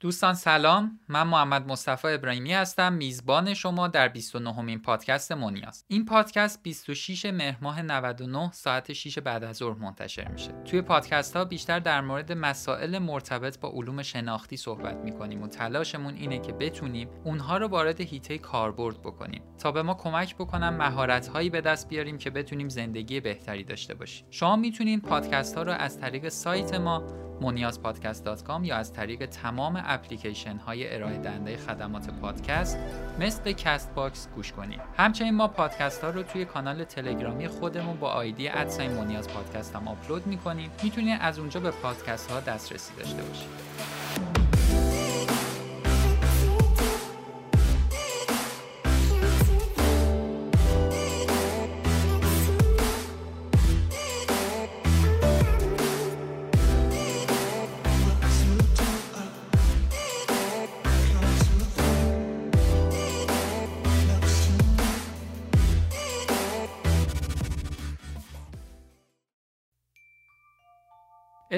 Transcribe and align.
دوستان 0.00 0.34
سلام 0.34 1.00
من 1.08 1.22
محمد 1.22 1.68
مصطفی 1.68 2.08
ابراهیمی 2.08 2.52
هستم 2.52 2.92
میزبان 2.92 3.54
شما 3.54 3.88
در 3.88 4.08
29 4.08 4.58
امین 4.58 4.82
پادکست 4.82 5.32
مونیاز 5.32 5.84
این 5.88 6.04
پادکست 6.04 6.62
26 6.62 7.26
مهر 7.26 7.58
ماه 7.60 7.82
99 7.82 8.50
ساعت 8.52 8.92
6 8.92 9.18
بعد 9.18 9.44
از 9.44 9.56
ظهر 9.56 9.78
منتشر 9.78 10.28
میشه. 10.28 10.52
توی 10.64 10.82
پادکست 10.82 11.36
ها 11.36 11.44
بیشتر 11.44 11.78
در 11.78 12.00
مورد 12.00 12.32
مسائل 12.32 12.98
مرتبط 12.98 13.60
با 13.60 13.68
علوم 13.68 14.02
شناختی 14.02 14.56
صحبت 14.56 14.96
می‌کنیم 14.96 15.42
و 15.42 15.48
تلاشمون 15.48 16.14
اینه 16.14 16.38
که 16.38 16.52
بتونیم 16.52 17.08
اونها 17.24 17.58
رو 17.58 17.66
وارد 17.66 18.00
هیته 18.00 18.38
کاربرد 18.38 19.02
بکنیم 19.02 19.42
تا 19.58 19.72
به 19.72 19.82
ما 19.82 19.94
کمک 19.94 20.34
بکنن 20.34 20.68
مهارت 20.68 21.28
هایی 21.28 21.50
به 21.50 21.60
دست 21.60 21.88
بیاریم 21.88 22.18
که 22.18 22.30
بتونیم 22.30 22.68
زندگی 22.68 23.20
بهتری 23.20 23.64
داشته 23.64 23.94
باشیم. 23.94 24.26
شما 24.30 24.56
می‌تونید 24.56 25.02
پادکست 25.02 25.56
ها 25.56 25.62
رو 25.62 25.72
از 25.72 26.00
طریق 26.00 26.28
سایت 26.28 26.74
ما 26.74 27.29
moniazpodcast.com 27.40 28.64
یا 28.64 28.76
از 28.76 28.92
طریق 28.92 29.26
تمام 29.26 29.82
اپلیکیشن 29.86 30.56
های 30.56 30.94
ارائه 30.94 31.18
دهنده 31.18 31.56
خدمات 31.56 32.10
پادکست 32.10 32.78
مثل 33.20 33.52
Castbox 33.52 34.28
گوش 34.34 34.52
کنید. 34.52 34.80
همچنین 34.96 35.34
ما 35.34 35.48
پادکست 35.48 36.04
ها 36.04 36.10
رو 36.10 36.22
توی 36.22 36.44
کانال 36.44 36.84
تلگرامی 36.84 37.48
خودمون 37.48 37.96
با 37.96 38.08
آیدی 38.08 38.48
@simoniaspodcast 38.48 39.76
هم 39.76 39.88
آپلود 39.88 40.26
می‌کنیم. 40.26 40.70
می‌تونید 40.82 41.18
از 41.20 41.38
اونجا 41.38 41.60
به 41.60 41.70
پادکست 41.70 42.30
ها 42.30 42.40
دسترسی 42.40 42.94
داشته 42.98 43.22
باشید. 43.22 43.99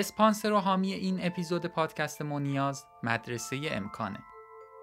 اسپانسر 0.03 0.53
و 0.53 0.59
حامی 0.59 0.93
این 0.93 1.27
اپیزود 1.27 1.67
پادکست 1.67 2.23
مونیاز 2.23 2.87
مدرسه 3.03 3.61
امکانه. 3.71 4.19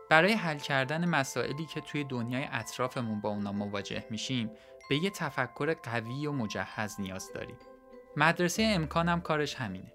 برای 0.10 0.34
حل 0.34 0.58
کردن 0.58 1.06
مسائلی 1.06 1.66
که 1.66 1.82
توی 1.82 2.04
دنیای 2.04 2.48
اطرافمون 2.52 3.22
با 3.22 3.30
اونا 3.30 3.52
مواجه 3.52 4.06
میشیم 4.10 4.52
به 4.90 4.96
یه 4.96 5.10
تفکر 5.10 5.74
قوی 5.74 6.28
و 6.28 6.32
مجهز 6.32 6.96
نیاز 7.00 7.30
داریم. 7.34 7.58
مدرسه 8.18 8.64
امکانم 8.64 9.22
کارش 9.22 9.56
همینه. 9.56 9.94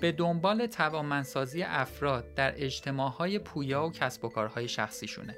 به 0.00 0.12
دنبال 0.12 0.66
توانمندسازی 0.66 1.62
افراد 1.62 2.34
در 2.34 2.52
اجتماعهای 2.56 3.38
پویا 3.38 3.86
و 3.86 3.92
کسب 3.92 4.24
و 4.24 4.28
کارهای 4.28 4.68
شخصیشونه. 4.68 5.36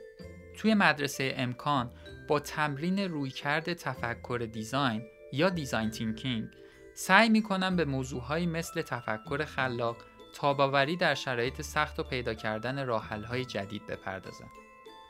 توی 0.56 0.74
مدرسه 0.74 1.34
امکان 1.36 1.90
با 2.28 2.40
تمرین 2.40 2.98
رویکرد 2.98 3.72
تفکر 3.72 4.48
دیزاین 4.52 5.02
یا 5.32 5.48
design 5.48 5.90
thinking 5.90 6.48
سعی 6.94 7.28
می‌کنم 7.28 7.76
به 7.76 7.84
موضوعهایی 7.84 8.46
مثل 8.46 8.82
تفکر 8.82 9.44
خلاق، 9.44 9.96
تاب‌آوری 10.34 10.96
در 10.96 11.14
شرایط 11.14 11.62
سخت 11.62 12.00
و 12.00 12.02
پیدا 12.02 12.34
کردن 12.34 12.86
راه‌حل‌های 12.86 13.44
جدید 13.44 13.86
بپردازم. 13.86 14.50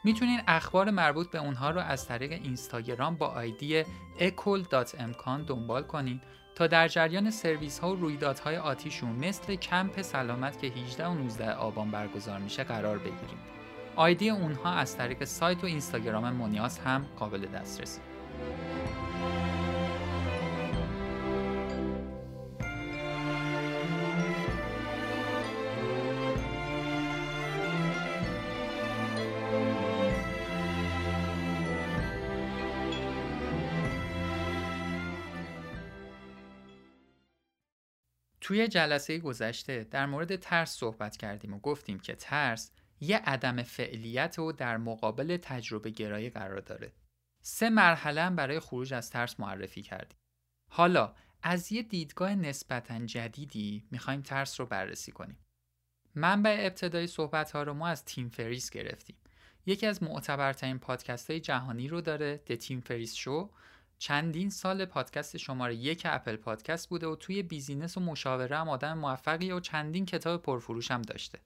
می‌تونین 0.05 0.41
اخبار 0.47 0.91
مربوط 0.91 1.31
به 1.31 1.39
اونها 1.39 1.71
رو 1.71 1.81
از 1.81 2.09
طریق 2.09 2.33
اینستاگرام 2.33 3.17
با 3.17 3.27
آیدی 3.27 3.85
ecol.mkan 4.19 5.47
دنبال 5.47 5.83
کنین 5.83 6.21
تا 6.55 6.67
در 6.67 6.89
جریان 6.89 7.31
سرویس 7.31 7.79
ها 7.79 7.93
و 7.93 7.97
رویدادهای 7.97 8.57
آتیشون 8.57 9.11
مثل 9.11 9.55
کمپ 9.55 10.03
سلامت 10.03 10.59
که 10.59 10.67
18 10.67 11.07
و 11.07 11.15
19 11.15 11.53
آبان 11.53 11.91
برگزار 11.91 12.39
میشه 12.39 12.65
قرار 12.65 12.99
بگیرین. 12.99 13.39
آیدی 13.97 14.31
اونها 14.31 14.73
از 14.73 14.97
طریق 14.97 15.25
سایت 15.25 15.65
و 15.65 15.67
اینستاگرام 15.67 16.31
مونیاس 16.31 16.81
هم 16.81 17.07
قابل 17.19 17.47
دسترسی. 17.47 18.01
توی 38.45 38.69
جلسه 38.69 39.19
گذشته 39.19 39.85
در 39.85 40.07
مورد 40.07 40.37
ترس 40.37 40.77
صحبت 40.77 41.17
کردیم 41.17 41.55
و 41.55 41.59
گفتیم 41.59 41.99
که 41.99 42.15
ترس 42.15 42.71
یه 43.01 43.19
عدم 43.19 43.63
فعلیته 43.63 44.39
و 44.39 44.53
در 44.53 44.77
مقابل 44.77 45.37
تجربه 45.37 45.91
گرایی 45.91 46.31
قرار 46.31 46.61
داره. 46.61 46.93
سه 47.43 47.71
مرحله 47.71 48.31
برای 48.31 48.61
خروج 48.61 48.95
از 48.95 49.11
ترس 49.11 49.41
معرفی 49.41 49.83
کردیم. 49.83 50.19
حالا 50.71 51.15
از 51.43 51.73
یه 51.73 51.83
دیدگاه 51.83 52.35
نسبتا 52.35 53.07
جدیدی 53.07 53.85
می‌خوایم 53.91 54.23
ترس 54.23 54.61
رو 54.61 54.67
بررسی 54.67 55.13
کنیم. 55.13 55.39
منبع 56.15 56.57
ابتدای 56.61 57.07
صحبت 57.07 57.51
ها 57.51 57.63
رو 57.63 57.75
ما 57.75 57.89
از 57.89 58.05
تیم 58.05 58.29
فریس 58.29 58.71
گرفتیم. 58.71 59.17
یکی 59.67 59.87
از 59.87 60.03
معتبرترین 60.03 60.79
پادکست 60.79 61.31
های 61.31 61.41
جهانی 61.41 61.89
رو 61.89 62.01
داره 62.01 62.41
The 62.49 62.57
Tim 62.57 62.81
Ferriss 62.81 63.15
Show 63.15 63.51
چندین 64.05 64.51
سال 64.51 64.85
پادکست 64.85 65.37
شماره 65.37 65.75
یک 65.75 66.03
Apple 66.05 66.37
Podcast 66.37 66.89
بوده 66.89 67.07
و 67.07 67.17
توی 67.17 67.43
business 67.43 67.97
و 67.97 68.01
مشاوره 68.01 68.57
هم 68.57 68.69
آدم 68.69 68.99
موفقی 68.99 69.53
و 69.53 69.61
چندین 69.61 70.07
کتاب 70.07 70.43
پرفروش 70.43 70.91
هم 70.91 71.03
داشته. 71.03 71.41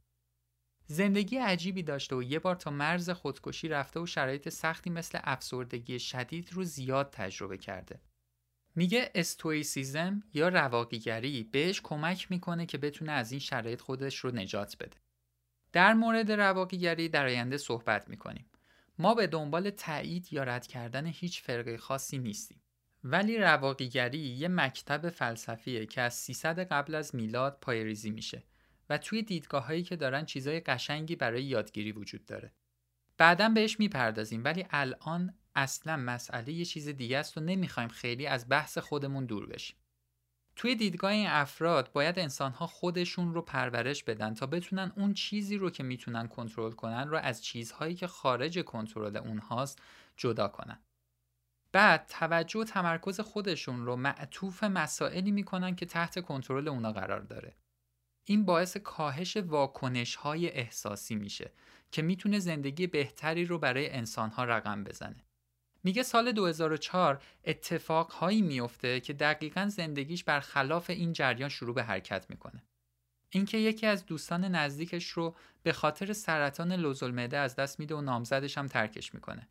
زندگی 0.87 1.37
عجیبی 1.37 1.83
داشته 1.83 2.17
و 2.17 2.23
یه 2.23 2.39
بار 2.39 2.57
تا 2.57 2.71
مرز 2.71 3.11
خودکشی 3.11 3.69
رفته 3.69 4.01
و 4.01 4.07
شرایط 4.07 4.49
سختی 4.49 4.91
مثل 4.91 5.19
افسردگی 5.25 5.99
شدید 5.99 6.53
رو 6.53 6.65
زیاد 6.65 7.11
تجربه 7.11 7.59
کرده. 7.59 8.01
میگه 8.75 9.11
Stoicism 9.15 10.23
یا 10.35 10.49
رواقیگری 10.49 11.45
بهش 11.45 11.81
کمک 11.81 12.31
می‌کنه 12.31 12.67
که 12.67 12.79
بتونه 12.79 13.13
از 13.13 13.33
این 13.33 13.41
شرایط 13.41 13.81
خودش 13.81 14.19
رو 14.19 14.31
نجات 14.31 14.77
بده. 14.81 14.97
در 15.73 15.95
مورد 15.95 16.33
رواقیگری 16.33 17.09
در 17.09 17.27
آینده 17.27 17.57
صحبت 17.57 18.09
می‌کنیم. 18.09 18.47
ما 18.99 19.15
به 19.15 19.27
دنبال 19.27 19.71
تایید 19.71 20.33
یا 20.33 20.45
رد 20.45 20.67
کردن 20.67 21.07
هیچ 21.07 21.43
فرقه 21.43 21.77
خاصی 21.77 22.19
نیستیم. 22.19 22.63
ولی 23.05 23.39
رواقیگری 23.39 24.19
یه 24.19 24.49
مکتب 24.49 25.11
فلسفیه 25.11 25.87
که 25.87 26.01
از 26.01 26.15
300 26.15 26.59
قبل 26.59 26.95
از 26.95 27.15
میلاد 27.15 27.59
پایریزی 27.61 28.11
میشه 28.11 28.43
و 28.91 28.99
توی 28.99 29.23
دیدگاه 29.23 29.67
هایی 29.67 29.83
که 29.83 29.97
دارن 29.97 30.25
چیزای 30.25 30.61
قشنگی 30.61 31.17
برای 31.17 31.45
یادگیری 31.45 31.93
وجود 31.93 32.27
داره. 32.27 32.53
بعدا 33.19 33.49
بهش 33.49 33.81
می‌پردازیم 33.81 34.45
ولی 34.45 34.67
الان 34.71 35.35
اصلا 35.55 35.97
مسئله 35.97 36.53
یه 36.53 36.65
چیز 36.65 36.89
دیگه 36.89 37.19
است 37.19 37.39
و 37.39 37.41
نمی‌خوایم 37.41 37.89
خیلی 37.89 38.27
از 38.27 38.49
بحث 38.49 38.79
خودمون 38.79 39.27
دور 39.27 39.47
بشیم. 39.47 39.77
توی 40.59 40.75
دیدگاه 40.75 41.11
این 41.11 41.27
افراد 41.27 41.93
باید 41.93 42.19
انسانها 42.19 42.67
خودشون 42.67 43.35
رو 43.35 43.43
پرورش 43.43 44.05
بدن 44.05 44.35
تا 44.35 44.47
بتونن 44.47 44.93
اون 44.97 45.15
چیزی 45.15 45.57
رو 45.57 45.71
که 45.71 45.83
می‌تونن 45.83 46.27
کنترل 46.29 46.73
کنن 46.73 47.09
رو 47.09 47.19
از 47.19 47.45
چیزهایی 47.45 47.95
که 47.95 48.07
خارج 48.07 48.59
کنترل 48.59 49.17
اونهاست 49.17 49.83
جدا 50.17 50.49
کنن. 50.49 50.79
بعد 51.73 52.07
توجه 52.09 52.61
و 52.61 52.65
تمرکز 52.65 53.21
خودشون 53.21 53.87
رو 53.87 53.97
معطوف 53.97 54.65
مسائلی 54.65 55.31
می‌کنن 55.31 55.77
که 55.77 55.87
تحت 55.87 56.21
کنترل 56.21 56.69
اونا 56.69 56.93
قرار 56.93 57.21
داره. 57.21 57.57
این 58.25 58.45
باعث 58.45 58.77
کاهش 58.77 59.37
واکنش 59.37 60.15
های 60.15 60.49
احساسی 60.49 61.15
میشه 61.15 61.53
که 61.93 62.03
می‌تونه 62.03 62.39
زندگی 62.39 62.87
بهتری 62.87 63.45
رو 63.45 63.59
برای 63.59 63.91
انسانها 63.91 64.45
رقم 64.45 64.85
بزنه. 64.85 65.28
میگه 65.85 66.03
سال 66.03 66.33
2004 66.33 67.23
اتفاقهایی 67.45 68.43
میفته 68.43 69.01
که 69.01 69.13
دقیقا 69.13 69.69
زندگیش 69.69 70.25
برخلاف 70.25 70.91
این 70.91 71.13
جریان 71.13 71.49
شروع 71.49 71.75
به 71.75 71.83
حرکت 71.83 72.27
می‌کنه. 72.31 72.63
اینکه 73.31 73.59
یکی 73.59 73.87
از 73.87 74.07
دوستان 74.07 74.45
نزدیکش 74.45 75.09
رو 75.09 75.37
به 75.63 75.73
خاطر 75.73 76.13
سرطان 76.13 76.73
لوزالمعده 76.73 77.39
از 77.39 77.57
دست 77.57 77.81
میده 77.81 77.95
و 77.95 78.01
نامزدش 78.01 78.59
هم 78.59 78.67
ترکش 78.67 79.15
می‌کنه. 79.15 79.49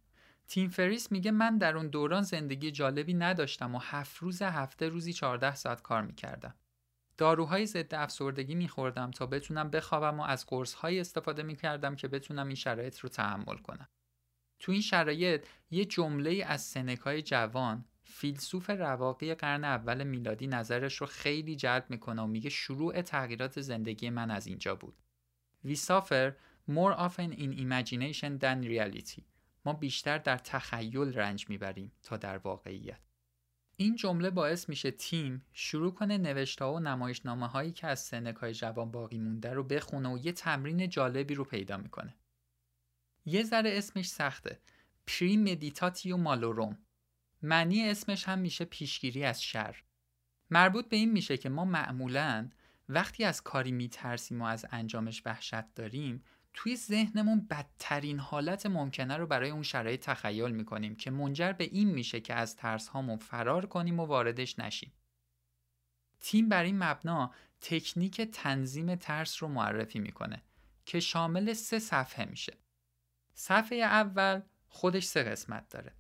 تیم 0.48 0.70
فریس 0.70 1.12
میگه 1.12 1.32
من 1.32 1.58
در 1.58 1.78
اون 1.78 1.88
دوران 1.88 2.22
زندگی 2.22 2.72
جالبی 2.72 3.14
نداشتم 3.14 3.76
و 3.76 3.80
هفت 3.80 4.18
روز 4.18 4.42
هفته 4.42 4.90
روزی 4.90 5.14
14 5.14 5.56
ساعت 5.56 5.82
کار 5.82 6.02
می‌کردم. 6.02 6.56
داروهای 7.18 7.66
ضد 7.66 7.96
افسردگی 7.96 8.56
میخوردم 8.56 9.12
تا 9.12 9.26
بتونم 9.26 9.70
بخوابم 9.70 10.20
و 10.20 10.24
از 10.24 10.46
قرصهایی 10.46 11.00
استفاده 11.00 11.44
می‌کردم 11.44 11.96
که 11.96 12.08
بتونم 12.08 12.48
این 12.48 12.56
شرایط 12.56 13.00
رو 13.00 13.10
تحمل 13.10 13.58
کنم. 13.58 13.88
تو 14.60 14.72
این 14.72 14.82
شرایط 14.82 15.46
یه 15.72 15.86
جمله 15.86 16.44
از 16.48 16.62
سنکای 16.62 17.22
جوان 17.22 17.86
فیلسوف 18.04 18.70
رواقی 18.70 19.36
قرن 19.36 19.64
اول 19.64 20.04
میلادی 20.04 20.48
نظرش 20.48 20.96
رو 20.96 21.08
خیلی 21.08 21.56
جلب 21.56 21.86
می‌کنه 21.90 22.22
و 22.22 22.28
میگه 22.28 22.50
شروع 22.50 23.02
تغییرات 23.02 23.62
زندگی 23.62 24.10
من 24.10 24.32
از 24.32 24.48
اینجا 24.48 24.76
بود. 24.76 24.96
We 25.66 25.76
suffer 25.76 26.32
more 26.70 26.94
often 26.98 27.32
in 27.32 27.58
imagination 27.58 28.40
than 28.42 28.68
reality. 28.68 29.22
ما 29.66 29.74
بیشتر 29.74 30.18
در 30.18 30.38
تخیل 30.38 31.14
رنج 31.14 31.50
می‌بریم 31.50 31.92
تا 32.04 32.18
در 32.18 32.38
واقعیت. 32.38 33.00
این 33.76 33.96
جمله 33.96 34.30
باعث 34.30 34.70
میشه 34.70 34.92
تیم 34.92 35.46
شروع 35.54 35.94
کنه 35.94 36.18
نوشته 36.18 36.66
و 36.66 36.80
نمایشنامه 36.80 37.48
هایی 37.48 37.72
که 37.72 37.88
از 37.88 38.00
سنکای 38.00 38.54
جوان 38.54 38.92
باقی 38.92 39.18
مونده 39.18 39.54
رو 39.54 39.64
بخونه 39.64 40.10
و 40.10 40.18
یه 40.18 40.32
تمرین 40.32 40.90
جالبی 40.90 41.36
رو 41.36 41.44
پیدا 41.44 41.78
می‌کنه. 41.78 42.16
یه 43.28 43.44
ذره 43.44 43.78
اسمش 43.78 44.10
سخته. 44.10 44.60
Premeditatio 45.08 46.18
Malorum. 46.18 46.78
معنی 47.42 47.90
اسمش 47.90 48.28
هم 48.28 48.40
میشه 48.40 48.66
پیشگیری 48.66 49.24
از 49.24 49.44
شر. 49.44 49.84
مربوط 50.50 50.90
به 50.90 50.96
این 50.96 51.12
میشه 51.12 51.38
که 51.38 51.50
ما 51.50 51.66
معمولا 51.66 52.50
وقتی 52.90 53.24
از 53.24 53.44
کاری 53.44 53.72
میترسیم 53.72 54.42
و 54.42 54.46
از 54.46 54.66
انجامش 54.72 55.22
وحشت 55.26 55.74
داریم 55.76 56.24
توی 56.54 56.76
ذهنمون 56.76 57.48
بدترین 57.50 58.20
حالت 58.20 58.66
ممکنه 58.66 59.18
رو 59.18 59.28
برای 59.28 59.50
اون 59.50 59.64
شرایط 59.64 60.06
تخیل 60.06 60.52
می‌کنیم 60.52 60.96
که 60.96 61.12
منجر 61.12 61.52
به 61.52 61.64
این 61.64 61.90
میشه 61.90 62.20
که 62.20 62.34
از 62.34 62.56
ترس 62.56 62.88
هامون 62.88 63.18
فرار 63.18 63.66
کنیم 63.66 64.00
و 64.00 64.06
واردش 64.06 64.60
نشیم. 64.60 64.94
تیم 66.20 66.50
بر 66.50 66.64
این 66.64 66.84
مبنا 66.84 67.34
تکنیک 67.62 68.22
تنظیم 68.22 68.96
ترس 68.96 69.44
رو 69.44 69.50
معرفی 69.50 70.00
می‌کنه 70.00 70.44
که 70.86 71.00
شامل 71.00 71.54
سه 71.54 71.80
صفحه 71.80 72.26
میشه. 72.26 72.58
صفحه 73.40 73.78
اول 73.78 74.42
خودش 74.68 75.06
سه 75.06 75.24
قسمت 75.24 75.70
داره. 75.70 75.94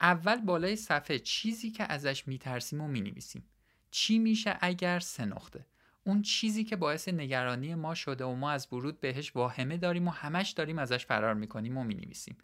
اول 0.00 0.40
بالای 0.40 0.76
صفحه 0.76 1.18
چیزی 1.18 1.70
که 1.70 1.92
ازش 1.92 2.28
میترسیم 2.28 2.80
و 2.80 2.88
می‌نویسیم. 2.88 3.44
چی 3.90 4.18
میشه 4.18 4.58
اگر 4.60 5.00
سه 5.00 5.24
نقطه؟ 5.24 5.66
اون 6.04 6.22
چیزی 6.22 6.64
که 6.64 6.76
باعث 6.76 7.08
نگرانی 7.08 7.74
ما 7.74 7.94
شده 7.94 8.24
و 8.24 8.34
ما 8.34 8.50
از 8.50 8.68
ورود 8.72 9.00
بهش 9.00 9.36
واهمه 9.36 9.76
داریم 9.76 10.08
و 10.08 10.10
همش 10.10 10.50
داریم 10.50 10.78
ازش 10.78 11.06
فرار 11.06 11.34
می‌کنیم 11.34 11.76
و 11.76 11.84
می‌نویسیم. 11.84 12.36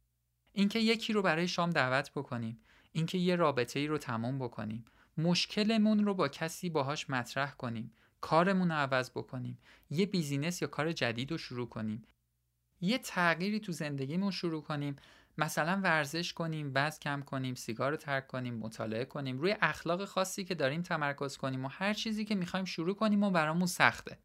اینکه 0.52 0.78
یکی 0.78 1.12
رو 1.12 1.22
برای 1.22 1.48
شام 1.48 1.70
دعوت 1.70 2.10
بکنیم. 2.10 2.60
اینکه 2.92 3.18
یه 3.18 3.36
رابطه 3.36 3.80
ای 3.80 3.86
رو 3.86 3.98
تمام 3.98 4.38
بکنیم. 4.38 4.84
مشکلمون 5.18 6.04
رو 6.04 6.14
با 6.14 6.28
کسی 6.28 6.70
باهاش 6.70 7.10
مطرح 7.10 7.50
کنیم. 7.50 7.92
کارمون 8.20 8.68
رو 8.68 8.74
عوض 8.74 9.10
بکنیم. 9.10 9.58
یه 9.90 10.06
business 10.06 10.62
یا 10.62 10.68
کار 10.68 10.92
جدید 10.92 11.30
رو 11.30 11.38
شروع 11.38 11.68
کنیم. 11.68 12.02
یه 12.84 12.98
تغییری 12.98 13.60
تو 13.60 13.72
زندگیمون 13.72 14.30
شروع 14.30 14.62
کنیم. 14.62 14.96
مثلا 15.38 15.80
ورزش 15.82 16.32
کنیم 16.32 16.72
وزن 16.74 16.98
کم 16.98 17.20
کنیم 17.20 17.54
سیگار 17.54 17.90
رو 17.90 17.96
ترک 17.96 18.26
کنیم 18.26 18.54
مطالعه 18.54 19.04
کنیم. 19.04 19.38
روی 19.38 19.56
اخلاق 19.60 20.04
خاصی 20.04 20.44
که 20.44 20.54
داریم 20.54 20.82
تمرکز 20.82 21.36
کنیم 21.36 21.64
و 21.64 21.68
هر 21.68 21.94
چیزی 21.94 22.24
که 22.24 22.34
می‌خوایم 22.34 22.64
شروع 22.64 22.94
کنیم 22.94 23.22
و 23.22 23.30
برامون 23.30 23.66
سخته. 23.66 24.18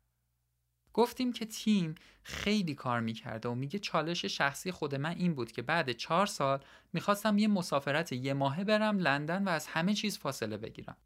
گفتیم 0.94 1.34
که 1.34 1.46
تیم 1.46 1.96
خیلی 2.24 2.76
کار 2.76 3.00
می‌کرده 3.00 3.50
و 3.50 3.56
میگه 3.56 3.80
چالش 3.80 4.26
شخصی 4.26 4.72
خود 4.72 4.96
من 4.96 5.16
این 5.16 5.34
بود 5.36 5.52
که 5.52 5.62
بعد 5.62 5.92
چهار 5.92 6.26
سال 6.26 6.64
می‌خواستم 6.94 7.38
یه 7.38 7.48
مسافرت 7.48 8.12
یه 8.12 8.34
ماهه 8.34 8.64
برم 8.64 8.98
لندن 9.00 9.44
و 9.44 9.50
از 9.50 9.68
همه 9.68 9.94
چیز 9.94 10.18
فاصله 10.18 10.58
بگیرم. 10.58 10.98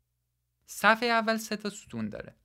صفحه 0.65 1.09
اول 1.09 1.37
سه 1.37 1.55
تا 1.55 1.69
ستون 1.69 2.09
داره. 2.09 2.35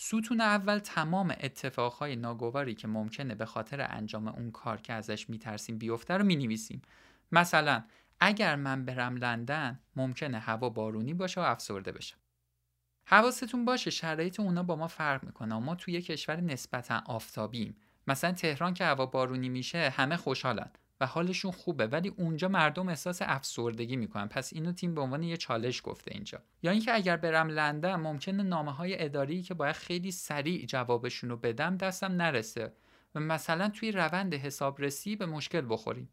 ستون 0.00 0.40
اول 0.40 0.78
تمام 0.78 1.34
اتفاقهای 1.40 2.16
ناگواری 2.16 2.74
که 2.74 2.88
ممکنه 2.88 3.34
به 3.34 3.46
خاطر 3.46 3.86
انجام 3.90 4.28
اون 4.28 4.50
کار 4.50 4.80
که 4.80 4.92
ازش 4.92 5.30
میترسیم 5.30 5.78
بیفته 5.78 6.14
رو 6.14 6.24
می‌نویسیم. 6.24 6.82
مثلا 7.32 7.84
اگر 8.20 8.56
من 8.56 8.84
برم 8.84 9.16
لندن 9.16 9.80
ممکنه 9.96 10.38
هوا 10.38 10.68
بارونی 10.68 11.14
باشه 11.14 11.40
و 11.40 11.44
افسرده 11.44 11.92
بشم 11.92 12.16
حواستون 13.04 13.64
باشه 13.64 13.90
شرایط 13.90 14.40
اونا 14.40 14.62
با 14.62 14.76
ما 14.76 14.88
فرق 14.88 15.24
می‌کنه 15.24 15.58
ما 15.58 15.74
توی 15.74 16.02
کشور 16.02 16.40
نسبتا 16.40 17.02
آفتابیم. 17.06 17.76
مثلا 18.06 18.32
تهران 18.32 18.74
که 18.74 18.84
هوا 18.84 19.06
بارونی 19.06 19.48
میشه 19.48 19.90
همه 19.96 20.16
خوشحالن. 20.16 20.70
و 21.00 21.06
حالشون 21.06 21.50
خوبه 21.50 21.86
ولی 21.86 22.08
اونجا 22.08 22.48
مردم 22.48 22.88
احساس 22.88 23.22
افسردگی 23.22 23.96
می‌کنن. 23.96 24.28
پس 24.28 24.52
اینو 24.52 24.72
تیم 24.72 24.94
به 24.94 25.00
عنوان 25.00 25.22
یه 25.22 25.36
چالش 25.36 25.80
گفته 25.84 26.10
اینجا. 26.14 26.42
یا 26.62 26.70
اینکه 26.70 26.94
اگر 26.94 27.16
برم 27.16 27.48
لندن 27.48 27.96
ممکنه 27.96 28.42
نامه 28.42 28.72
های 28.72 29.04
اداری 29.04 29.42
که 29.42 29.54
باید 29.54 29.76
خیلی 29.76 30.10
سریع 30.10 30.66
جوابشون 30.66 31.30
رو 31.30 31.36
بدم 31.36 31.76
دستم 31.76 32.12
نرسه. 32.12 32.72
و 33.14 33.20
مثلا 33.20 33.68
توی 33.68 33.92
روند 33.92 34.34
حسابرسی 34.34 35.16
به 35.16 35.26
مشکل 35.26 35.66
بخوریم. 35.68 36.08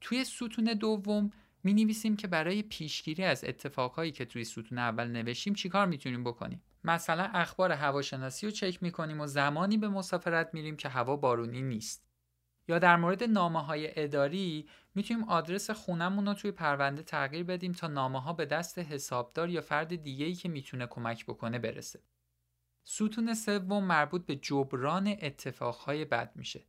توی 0.00 0.24
ستون 0.24 0.64
دوم 0.64 1.30
می 1.64 1.74
نویسیم 1.74 2.16
که 2.16 2.26
برای 2.26 2.62
پیشگیری 2.62 3.24
از 3.24 3.44
اتفاقهایی 3.44 4.12
که 4.12 4.24
توی 4.24 4.44
ستون 4.44 4.78
اول 4.78 5.08
نوشیم 5.08 5.54
چیکار 5.54 5.86
می‌تونیم 5.86 6.24
بکنیم. 6.24 6.62
مثلا 6.84 7.30
اخبار 7.34 7.72
هواشناسی 7.72 8.46
رو 8.46 8.52
چک 8.52 8.82
می‌کنیم 8.82 9.20
و 9.20 9.26
زمانی 9.26 9.78
به 9.78 9.88
مسافرت 9.88 10.50
میریم 10.52 10.76
که 10.76 10.88
هوا 10.88 11.16
بارونی 11.16 11.62
نیست. 11.62 12.04
یا 12.68 12.78
در 12.78 12.96
مورد 12.96 13.24
نامه 13.24 13.62
های 13.62 14.02
اداری 14.04 14.68
می‌تونیم 14.94 15.24
آدرس 15.24 15.70
خونمون 15.70 16.26
رو 16.26 16.34
توی 16.34 16.50
پرونده 16.50 17.02
تغییر 17.02 17.44
بدیم 17.44 17.72
تا 17.72 17.86
نامه 17.86 18.20
ها 18.20 18.32
به 18.32 18.46
دست 18.46 18.78
حسابدار 18.78 19.50
یا 19.50 19.60
فرد 19.60 20.02
دیگه 20.02 20.26
ای 20.26 20.34
که 20.34 20.48
می‌تونه 20.48 20.86
کمک 20.86 21.24
بکنه 21.26 21.58
برسه. 21.58 22.00
ستون 22.84 23.34
سوم 23.34 23.84
مربوط 23.84 24.26
به 24.26 24.36
جبران 24.36 25.16
اتفاقهای 25.22 26.04
بد 26.04 26.32
میشه. 26.36 26.66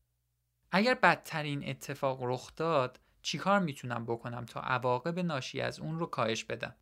اگر 0.72 0.94
بدترین 0.94 1.70
اتفاق 1.70 2.24
رخ 2.24 2.56
داد 2.56 3.00
چیکار 3.22 3.60
می‌تونم 3.60 4.06
بکنم 4.06 4.46
تا 4.46 4.62
عواقب 4.62 5.20
ناشی 5.20 5.62
از 5.62 5.80
اون 5.80 6.00
رو 6.00 6.06
کاهش 6.06 6.44
بدم 6.44 6.76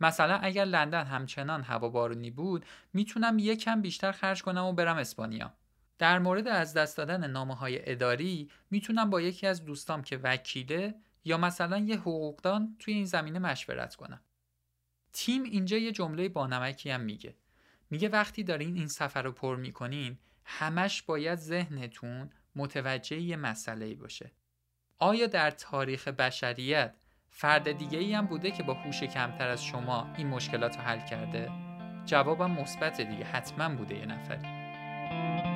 مثلا 0.00 0.34
اگر 0.34 0.64
لندن 0.64 1.04
همچنان 1.04 1.62
هوا 1.62 1.88
بارونی 1.88 2.30
بود 2.30 2.66
می‌تونم 2.92 3.38
یکم 3.38 3.82
بیشتر 3.82 4.12
خرج 4.12 4.42
کنم 4.42 4.64
و 4.64 4.72
برم 4.72 4.96
اسپانیا 4.96 5.52
در 5.98 6.18
مورد 6.18 6.48
از 6.48 6.74
دست 6.74 6.96
دادن 6.96 7.30
نامه 7.30 7.54
های 7.54 7.90
اداری 7.90 8.50
می‌تونم 8.70 9.10
با 9.10 9.20
یکی 9.20 9.46
از 9.46 9.64
دوستام 9.64 10.02
که 10.02 10.16
وکیله 10.16 10.94
یا 11.24 11.38
مثلا 11.38 11.78
یه 11.78 11.96
حقوقدان 11.96 12.76
توی 12.78 12.94
این 12.94 13.04
زمینه 13.04 13.38
مشورت 13.38 13.94
کنم. 13.94 14.20
تیم 15.12 15.42
اینجا 15.42 15.76
یه 15.76 15.92
جمله 15.92 16.28
بانمکی 16.28 16.90
هم 16.90 17.00
میگه. 17.00 17.34
میگه 17.90 18.08
وقتی 18.08 18.44
دارین 18.44 18.76
این 18.76 18.88
سفر 18.88 19.22
رو 19.22 19.32
پر 19.32 19.56
می‌کنین 19.56 20.18
همش 20.44 21.02
باید 21.02 21.38
ذهنتون 21.38 22.30
متوجه 22.56 23.20
یه 23.20 23.36
مسئله 23.36 23.94
باشه. 23.94 24.32
آیا 24.98 25.26
در 25.26 25.50
تاریخ 25.50 26.08
بشریت 26.08 26.94
فرد 27.30 27.72
دیگه 27.72 27.98
ای 27.98 28.14
هم 28.14 28.26
بوده 28.26 28.50
که 28.50 28.62
با 28.62 28.74
هوش 28.74 29.02
کمتر 29.02 29.48
از 29.48 29.64
شما 29.64 30.14
این 30.16 30.26
مشکلات 30.26 30.76
رو 30.76 30.82
حل 30.82 31.06
کرده؟ 31.06 31.50
جوابم 32.06 32.50
مثبت 32.50 33.00
دیگه 33.00 33.24
حتما 33.24 33.74
بوده 33.74 33.94
یه 33.94 34.06
نفری. 34.06 35.53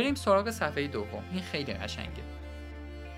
بریم 0.00 0.14
سراغ 0.14 0.50
صفحه 0.50 0.88
دوم. 0.88 1.24
این 1.32 1.42
خیلی 1.42 1.74
قشنگه. 1.74 2.22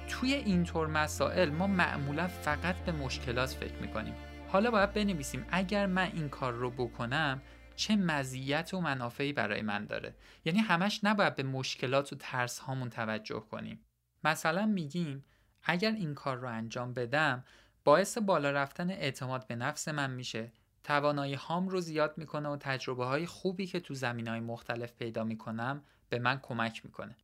توی 0.08 0.34
اینطور 0.34 0.86
مسائل 0.86 1.50
ما 1.50 1.66
معمولا 1.66 2.28
فقط 2.28 2.76
به 2.76 2.92
مشکلات 2.92 3.50
فکر 3.50 3.74
می‌کنیم. 3.74 4.14
حالا 4.48 4.70
باید 4.70 4.92
بنویسیم 4.92 5.46
اگر 5.50 5.86
من 5.86 6.10
این 6.12 6.28
کار 6.28 6.52
رو 6.52 6.70
بکنم 6.70 7.42
چه 7.76 7.96
مزیت 7.96 8.74
و 8.74 8.80
منافعی 8.80 9.32
برای 9.32 9.62
من 9.62 9.86
داره. 9.86 10.14
یعنی 10.44 10.58
همش 10.58 11.00
نباید 11.02 11.34
به 11.34 11.42
مشکلات 11.42 12.12
و 12.12 12.16
ترس 12.16 12.58
هامون 12.58 12.90
توجه 12.90 13.40
کنیم. 13.50 13.80
مثلا 14.24 14.66
میگیم 14.66 15.24
اگر 15.64 15.92
این 15.92 16.14
کار 16.14 16.36
رو 16.36 16.48
انجام 16.48 16.94
بدم 16.94 17.44
باعث 17.84 18.18
بالا 18.18 18.50
رفتن 18.50 18.90
اعتماد 18.90 19.46
به 19.46 19.56
نفس 19.56 19.88
من 19.88 20.10
میشه. 20.10 20.52
توانایی 20.84 21.34
هام 21.34 21.68
رو 21.68 21.80
زیاد 21.80 22.18
می‌کنه 22.18 22.48
و 22.48 22.56
تجربه 22.56 23.04
های 23.04 23.26
خوبی 23.26 23.66
که 23.66 23.80
تو 23.80 23.94
زمین 23.94 24.28
های 24.28 24.40
مختلف 24.40 24.92
پیدا 24.92 25.24
می‌کنم 25.24 25.84
به 26.08 26.18
من 26.18 26.38
کمک 26.38 26.84
می‌کنه. 26.84 27.16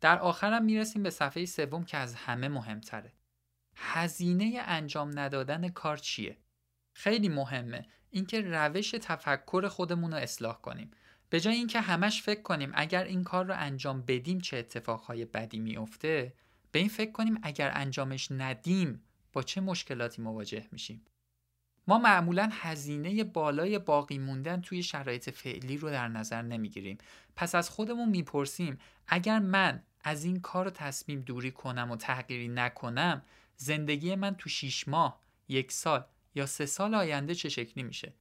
در 0.00 0.18
آخرم 0.18 0.64
می‌رسیم 0.64 1.02
به 1.02 1.10
صفحه 1.10 1.44
سوم 1.44 1.84
که 1.84 1.96
از 1.96 2.14
همه 2.14 2.48
مهمتره. 2.48 3.12
هزینه 3.76 4.62
انجام 4.64 5.18
ندادن 5.18 5.68
کار 5.68 5.96
چیه؟ 5.96 6.36
خیلی 6.92 7.28
مهمه 7.28 7.86
اینکه 8.10 8.40
روش 8.40 8.90
تفکر 8.90 9.68
خودمون 9.68 10.10
رو 10.10 10.16
اصلاح 10.16 10.60
کنیم. 10.60 10.90
به 11.30 11.40
جای 11.40 11.54
اینکه 11.54 11.80
همش 11.80 12.22
فکر 12.22 12.42
کنیم 12.42 12.72
اگر 12.74 13.04
این 13.04 13.24
کار 13.24 13.44
رو 13.44 13.54
انجام 13.56 14.02
بدیم 14.02 14.38
چه 14.38 14.56
اتفاقهای 14.56 15.24
بدی 15.24 15.58
میافته 15.58 16.34
به 16.72 16.78
این 16.78 16.88
فکر 16.88 17.12
کنیم 17.12 17.38
اگر 17.42 17.70
انجامش 17.74 18.28
ندیم 18.30 19.02
با 19.32 19.42
چه 19.42 19.60
مشکلاتی 19.60 20.22
مواجه 20.22 20.68
میشیم. 20.72 21.04
ما 21.86 21.98
معمولا 21.98 22.48
هزینه 22.52 23.24
بالای 23.24 23.78
باقی 23.78 24.18
موندن 24.18 24.60
توی 24.60 24.82
شرایط 24.82 25.30
فعلی 25.30 25.78
رو 25.78 25.90
در 25.90 26.08
نظر 26.08 26.42
نمی‌گیریم. 26.42 26.98
پس 27.36 27.54
از 27.54 27.70
خودمون 27.70 28.08
می‌پرسیم 28.08 28.78
اگر 29.08 29.38
من 29.38 29.82
از 30.04 30.24
این 30.24 30.40
کار 30.40 30.66
و 30.66 30.70
تصمیم 30.70 31.20
دوری 31.20 31.50
کنم 31.50 31.90
و 31.90 31.96
تغییری 31.96 32.48
نکنم 32.48 33.22
زندگی 33.56 34.14
من 34.14 34.34
تو 34.34 34.48
6 34.48 34.88
ماه 34.88 35.20
یک 35.48 35.72
سال 35.72 36.04
یا 36.34 36.46
سه 36.46 36.66
سال 36.66 36.94
آینده 36.94 37.34
چه 37.34 37.48
شکلی 37.48 37.82
میشه؟ 37.82 38.14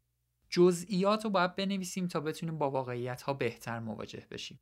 جزئیات 0.50 1.24
رو 1.24 1.30
باید 1.30 1.56
بنویسیم 1.56 2.08
تا 2.08 2.20
بتونیم 2.20 2.58
با 2.58 2.72
واقعیت 2.72 3.22
ها 3.22 3.34
بهتر 3.34 3.80
مواجه 3.80 4.28
بشیم. 4.32 4.60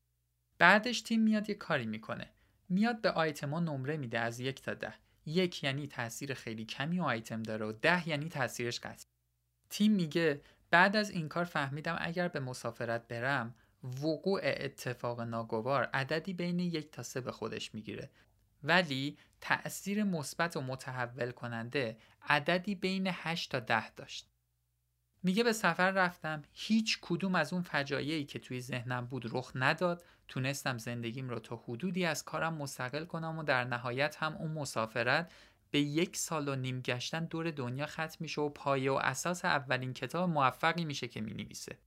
بعدش 0.57 1.01
تیم 1.01 1.21
میاد 1.21 1.49
یه 1.49 1.55
کاری 1.55 1.85
می‌کنه. 1.85 2.29
میاد 2.69 3.01
به 3.01 3.11
آیتما 3.11 3.59
نمره 3.59 3.97
میده 3.97 4.19
از 4.19 4.39
یک 4.39 4.61
تا 4.61 4.73
ده. 4.73 4.93
یک 5.25 5.63
یعنی 5.63 5.87
تاثیر 5.87 6.33
خیلی 6.33 6.65
کمی 6.65 6.99
و 6.99 7.03
آیتم 7.03 7.43
داره 7.43 7.65
و 7.65 7.71
ده 7.71 8.09
یعنی 8.09 8.29
تاثیرش 8.29 8.79
قطعی. 8.79 9.05
تیم 9.69 9.91
میگه 9.91 10.41
بعد 10.71 10.95
از 10.95 11.09
این 11.09 11.29
کار 11.29 11.45
فهمیدم 11.45 11.97
اگر 11.99 12.27
به 12.27 12.39
مسافرت 12.39 13.07
برم 13.07 13.55
وقوع 13.83 14.41
اتفاق 14.43 15.21
ناگوار 15.21 15.83
عددی 15.83 16.33
بین 16.33 16.59
یک 16.59 16.91
تا 16.91 17.03
سه 17.03 17.21
به 17.21 17.31
خودش 17.31 17.73
می‌گیره. 17.73 18.09
ولی 18.63 19.17
تأثیر 19.41 20.03
مثبت 20.03 20.57
و 20.57 20.61
متحول 20.61 21.31
کننده 21.31 21.97
عددی 22.21 22.75
بین 22.75 23.07
8 23.11 23.51
تا 23.51 23.59
10 23.59 23.91
داشت. 23.91 24.29
میگه 25.23 25.43
به 25.43 25.53
سفر 25.53 25.91
رفتم 25.91 26.43
هیچ 26.51 26.99
کدوم 27.01 27.35
از 27.35 27.53
اون 27.53 27.61
فجایعی 27.61 28.25
که 28.25 28.39
توی 28.39 28.61
ذهنم 28.61 29.05
بود 29.05 29.35
رخ 29.35 29.51
نداد. 29.55 30.03
تونستم 30.27 30.77
زندگیم 30.77 31.29
رو 31.29 31.39
تا 31.39 31.55
حدودی 31.55 32.05
از 32.05 32.25
کارم 32.25 32.53
مستقل 32.53 33.05
کنم 33.05 33.37
و 33.37 33.43
در 33.43 33.63
نهایت 33.63 34.15
هم 34.15 34.35
اون 34.35 34.51
مسافرت 34.51 35.31
به 35.71 35.79
یک 35.79 36.17
سال 36.17 36.47
و 36.47 36.55
نیم 36.55 36.81
گشتن 36.81 37.25
دور 37.25 37.51
دنیا 37.51 37.85
ختم 37.85 38.17
میشه 38.19 38.41
و 38.41 38.49
پایه 38.49 38.91
و 38.91 38.95
اساس 38.95 39.45
اولین 39.45 39.93
کتاب 39.93 40.29
موفقی 40.29 40.85
میشه 40.85 41.07
که 41.07 41.21
می‌نویسه. 41.21 41.77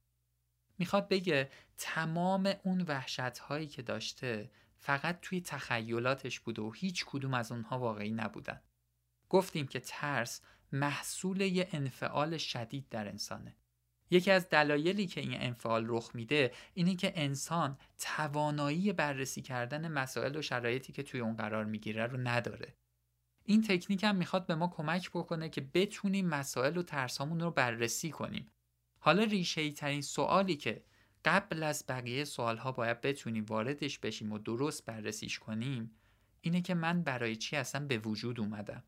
می‌خواد 0.78 1.08
بگه 1.08 1.50
تمام 1.78 2.54
اون 2.62 2.80
وحشت 2.80 3.38
هایی 3.38 3.66
که 3.66 3.82
داشته 3.82 4.50
فقط 4.78 5.18
توی 5.22 5.40
تخیلاتش 5.40 6.40
بوده 6.40 6.62
و 6.62 6.72
هیچ 6.72 7.04
کدوم 7.04 7.34
از 7.34 7.52
اونها 7.52 7.78
واقعی 7.78 8.10
نبودن. 8.10 8.60
گفتیم 9.28 9.66
که 9.66 9.80
ترس 9.80 10.42
محصول 10.72 11.40
یه 11.40 11.68
انفعال 11.72 12.36
شدید 12.36 12.88
در 12.88 13.08
انسانه. 13.08 13.56
یکی 14.10 14.30
از 14.30 14.48
دلایلی 14.48 15.06
که 15.06 15.20
این 15.20 15.42
انفعال 15.42 15.84
رخ 15.88 16.10
میده 16.14 16.52
اینه 16.74 16.94
که 16.94 17.12
انسان 17.16 17.78
توانایی 17.98 18.92
بررسی 18.92 19.42
کردن 19.42 19.88
مسائل 19.88 20.36
و 20.36 20.42
شرایطی 20.42 20.92
که 20.92 21.02
توی 21.02 21.20
اون 21.20 21.36
قرار 21.36 21.64
می‌گیره 21.64 22.06
رو 22.06 22.16
نداره. 22.16 22.74
این 23.44 23.62
تکنیک 23.62 24.04
هم 24.04 24.16
می‌خواد 24.16 24.46
به 24.46 24.54
ما 24.54 24.68
کمک 24.68 25.10
بکنه 25.10 25.48
که 25.48 25.60
بتونیم 25.60 26.26
مسائل 26.26 26.76
و 26.76 26.82
ترسامون 26.82 27.40
رو 27.40 27.50
بررسی 27.50 28.10
کنیم. 28.10 28.50
حالا 28.98 29.22
ریشه 29.22 29.70
ترین 29.70 30.02
سوالی 30.02 30.56
که 30.56 30.84
قبل 31.24 31.62
از 31.62 31.84
بقیه 31.88 32.24
سوالها 32.24 32.72
باید 32.72 33.00
بتونیم 33.00 33.44
واردش 33.44 33.98
بشیم 33.98 34.32
و 34.32 34.38
درست 34.38 34.84
بررسیش 34.84 35.38
کنیم 35.38 35.90
اینه 36.40 36.60
که 36.60 36.74
من 36.74 37.02
برای 37.02 37.36
چی 37.36 37.56
اصلا 37.56 37.86
به 37.86 37.98
وجود 37.98 38.40
اومدم 38.40 38.84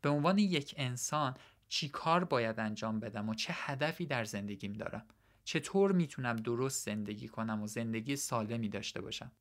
به 0.00 0.08
عنوان 0.08 0.38
یک 0.38 0.74
انسان 0.76 1.36
چی 1.68 1.88
کار 1.88 2.24
باید 2.24 2.60
انجام 2.60 3.00
بدم 3.00 3.28
و 3.28 3.34
چه 3.34 3.52
هدفی 3.56 4.06
در 4.06 4.24
زندگیم 4.24 4.72
دارم؟ 4.72 5.06
چطور 5.44 5.92
می‌تونم 5.92 6.36
درست 6.36 6.86
زندگی 6.86 7.28
کنم 7.28 7.62
و 7.62 7.66
زندگی 7.66 8.16
سالمی 8.16 8.68
داشته 8.68 9.00
باشم؟ 9.00 9.32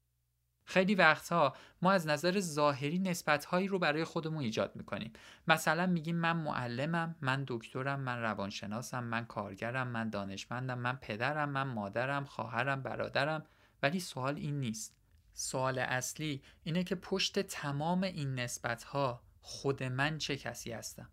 خیلی 0.66 0.96
وقتها 0.96 1.56
ما 1.82 1.92
از 1.92 2.08
نظر 2.08 2.40
ظاهری 2.40 3.00
نسبتهایی 3.00 3.68
رو 3.68 3.80
برای 3.80 4.04
خودمون 4.04 4.44
ایجاد 4.44 4.76
می‌کنیم. 4.76 5.14
مثلا 5.48 5.86
میگیم 5.86 6.16
من 6.16 6.38
معلمم 6.38 7.16
من 7.22 7.44
دکترم 7.48 8.00
من 8.00 8.22
روانشناسم 8.22 9.04
من 9.04 9.26
کارگرم 9.26 9.88
من 9.88 10.10
دانشمندم 10.10 10.80
من 10.80 10.96
پدرم 10.96 11.50
من 11.50 11.64
مادرم 11.64 12.26
خواهرم 12.26 12.82
برادرم. 12.82 13.46
ولی 13.84 14.00
سوال 14.00 14.36
این 14.36 14.60
نیست. 14.60 14.98
سوال 15.34 15.80
اصلی 15.80 16.42
اینه 16.64 16.84
که 16.84 16.96
پشت 16.96 17.40
تمام 17.40 18.04
این 18.04 18.40
نسبتها 18.40 19.22
خود 19.42 19.84
من 19.84 20.18
چه 20.18 20.38
کسی 20.38 20.72
هستم؟ 20.72 21.10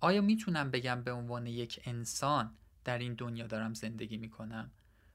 آیا 0.00 0.20
می‌تونم 0.20 0.70
بگم 0.70 1.02
به 1.02 1.12
عنوان 1.12 1.46
یک 1.46 1.80
انسان 1.84 2.56
در 2.84 2.98
این 2.98 3.14
دنیا 3.14 3.46
دارم 3.46 3.74
زندگی 3.74 4.16
می‌کنم؟ 4.16 4.70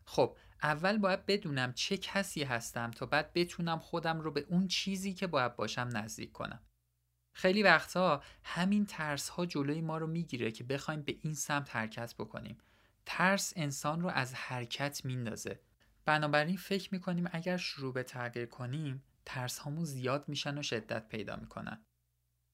خب 0.06 0.38
اول 0.64 0.98
باید 0.98 1.26
بدونم 1.26 1.74
چه 1.74 1.98
کسی 1.98 2.44
هستم 2.44 2.92
تا 2.92 3.06
بعد 3.06 3.34
بتونم 3.34 3.80
خودم 3.80 4.20
رو 4.20 4.32
به 4.32 4.46
اون 4.50 4.68
چیزی 4.68 5.14
که 5.14 5.28
باید 5.28 5.56
باشم 5.56 5.90
نزدیک 5.94 6.32
کنم. 6.32 6.62
خیلی 7.34 7.64
وقتها 7.64 8.24
همین 8.44 8.86
ترس 8.86 9.30
ها 9.30 9.46
جلوی 9.46 9.82
ما 9.82 9.98
رو 9.98 10.08
می‌گیره 10.08 10.52
که 10.52 10.64
بخوایم 10.64 11.02
به 11.02 11.18
این 11.22 11.34
سمت 11.34 11.76
حرکت 11.76 12.16
بکنیم. 12.16 12.58
ترس 13.06 13.54
انسان 13.56 14.02
رو 14.02 14.08
از 14.08 14.34
حرکت 14.34 15.06
میندازه. 15.06 15.60
بنابراین 16.06 16.58
فکر 16.58 16.94
می‌کنیم 16.94 17.30
اگر 17.32 17.58
شروع 17.58 17.94
به 17.94 18.04
تغییر 18.04 18.46
کنیم 18.46 19.04
ترس 19.26 19.60
هامون 19.60 19.86
زیاد 19.86 20.30
میشن 20.30 20.58
و 20.58 20.64
شدت 20.64 21.08
پیدا 21.08 21.36
می‌کنن. 21.36 21.86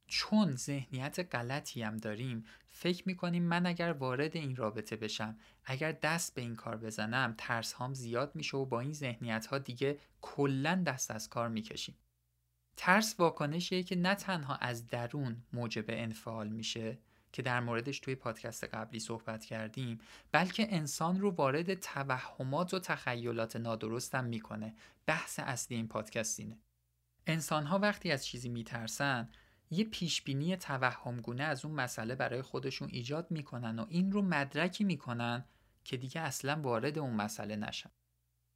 چون 0.08 0.56
ذهنیت 0.56 1.36
غلطی 1.36 1.84
هم 1.84 1.98
داریم 1.98 2.46
فکر 2.70 3.04
می‌کنیم 3.08 3.44
من 3.44 3.66
اگر 3.66 3.92
وارد 3.92 4.38
این 4.38 4.56
رابطه 4.56 4.96
بشم 4.96 5.38
اگر 5.66 5.92
دست 5.92 6.36
به 6.36 6.42
این 6.42 6.56
کار 6.56 6.78
بزنم 6.78 7.36
ترس 7.38 7.74
هام 7.74 7.94
زیاد 7.94 8.36
میشه 8.36 8.58
و 8.58 8.66
با 8.66 8.80
این 8.80 8.94
ذهنیت 8.94 9.46
ها 9.46 9.58
دیگه 9.58 10.00
کلا 10.22 10.84
دست 10.88 11.12
از 11.12 11.30
کار 11.30 11.50
می‌کشیم. 11.50 11.96
ترس 12.78 13.16
واکنشیه 13.20 13.84
که 13.84 13.96
نه 13.96 14.16
تنها 14.16 14.56
از 14.56 14.88
درون 14.88 15.44
موجب 15.54 15.86
انفعال 15.88 16.48
میشه 16.48 16.98
که 17.32 17.42
در 17.42 17.60
موردش 17.60 18.00
توی 18.00 18.16
پادکست 18.16 18.64
قبلی 18.64 19.00
صحبت 19.00 19.46
کردیم 19.46 20.00
بلکه 20.32 20.76
انسان 20.76 21.20
رو 21.20 21.32
وارد 21.32 21.74
توهمات 21.74 22.74
و 22.74 22.80
تخیلات 22.80 23.56
نادرستم 23.56 24.24
می‌کنه. 24.26 24.76
بحث 25.06 25.40
اصلی 25.40 25.78
این 25.78 25.88
پادکست 25.88 26.40
اینه. 26.40 26.60
انسان 27.28 27.66
ها 27.66 27.80
وقتی 27.80 28.12
از 28.12 28.26
چیزی 28.26 28.50
میترسن 28.50 29.30
یه 29.72 29.84
پیشبینی 29.84 30.58
توهمگونه 30.58 31.44
از 31.44 31.66
اون 31.66 31.76
مسئله 31.76 32.16
برای 32.16 32.42
خودشون 32.42 32.90
ایجاد 32.92 33.32
می‌کنن 33.32 33.80
و 33.80 33.86
این 33.90 34.12
رو 34.12 34.22
مدرکی 34.22 34.84
می‌کنن 34.84 35.46
که 35.84 35.98
دیگه 35.98 36.22
اصلا 36.22 36.62
وارد 36.62 36.98
اون 36.98 37.14
مسئله 37.14 37.56
نشن. 37.56 37.90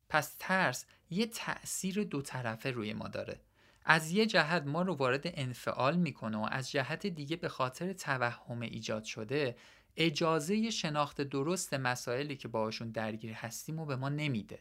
پس 0.10 0.36
ترس 0.40 0.86
یه 1.10 1.26
تأثیر 1.26 2.04
دو 2.04 2.22
طرفه 2.22 2.72
روی 2.72 2.94
ما 2.94 3.08
داره. 3.08 3.42
از 3.86 4.12
یه 4.12 4.26
جهت 4.26 4.64
ما 4.64 4.82
رو 4.82 4.94
وارد 4.94 5.22
انفعال 5.24 5.98
می‌کنه 5.98 6.38
و 6.38 6.48
از 6.52 6.72
جهت 6.72 7.08
دیگه 7.08 7.36
به 7.36 7.50
خاطر 7.50 7.94
توهم 7.94 8.62
ایجاد 8.62 9.04
شده 9.04 9.56
اجازه 9.96 10.70
شناخت 10.70 11.22
درست 11.22 11.74
مسائلی 11.74 12.36
که 12.36 12.48
باشون 12.48 12.92
درگیر 12.92 13.34
هستیم 13.34 13.80
و 13.80 13.86
به 13.86 13.96
ما 13.96 14.10
نمیده. 14.10 14.60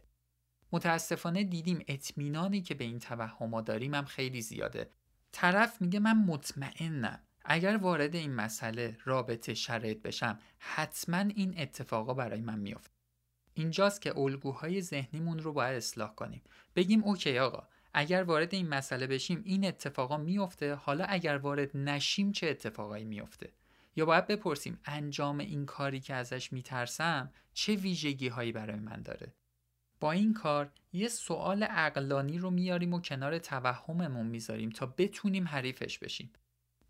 متاسفانه 0.73 1.45
دیدیم 1.45 1.85
اطمینانی 1.89 2.63
که 2.63 2.75
به 2.75 2.85
این 2.85 2.99
توهما 2.99 3.61
داریم 3.61 3.95
هم 3.95 4.05
خیلی 4.05 4.43
زیاده 4.43 4.91
طرف 5.33 5.83
میگه 5.83 6.01
من 6.01 6.25
مطمئنم. 6.25 7.21
اگر 7.45 7.77
وارد 7.77 8.15
این 8.15 8.35
مسئله 8.35 8.99
رابطه 9.05 9.55
شرایط 9.55 10.03
بشم 10.03 10.39
حتما 10.59 11.19
این 11.19 11.55
اتفاقا 11.59 12.15
برای 12.15 12.41
من 12.41 12.59
میافته. 12.59 12.91
اینجاست 13.55 14.03
که 14.03 14.19
الگوهای 14.19 14.83
ذهنیمون 14.83 15.39
رو 15.39 15.53
باید 15.53 15.77
اصلاح 15.77 16.15
کنیم. 16.15 16.43
بگیم 16.77 17.05
اوکی 17.05 17.39
آقا 17.39 17.69
اگر 17.95 18.23
وارد 18.23 18.55
این 18.55 18.69
مسئله 18.69 19.07
بشیم 19.07 19.43
این 19.45 19.65
اتفاقا 19.65 20.17
میفته 20.17 20.75
حالا 20.75 21.05
اگر 21.05 21.37
وارد 21.37 21.77
نشیم 21.77 22.33
چه 22.33 22.47
اتفاقایی 22.47 23.05
میفته 23.05 23.53
یا 23.97 24.05
باید 24.05 24.27
بپرسیم 24.27 24.81
انجام 24.85 25.39
این 25.39 25.67
کاری 25.67 26.01
که 26.01 26.15
ازش 26.15 26.53
میترسم 26.53 27.33
چه 27.53 27.75
ویژگی 27.75 28.29
هایی 28.29 28.53
برای 28.53 28.81
من 28.81 29.03
داره؟ 29.03 29.35
با 30.01 30.13
این 30.13 30.35
کار 30.35 30.73
یه 30.93 31.09
سوال 31.09 31.63
عقلانی 31.63 32.39
رو 32.39 32.51
میاریم 32.51 32.95
و 32.95 33.01
کنار 33.01 33.39
توهممون 33.39 34.27
می‌ذاریم 34.27 34.71
تا 34.71 34.87
بتونیم 34.87 35.49
حریفش 35.49 35.99
بشیم. 35.99 36.33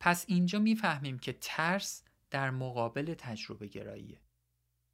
پس 0.00 0.24
اینجا 0.28 0.58
می‌فهمیم 0.58 1.18
که 1.18 1.38
ترس 1.40 2.04
در 2.30 2.50
مقابل 2.50 3.14
تجربه 3.18 3.66
گراییه. 3.66 4.20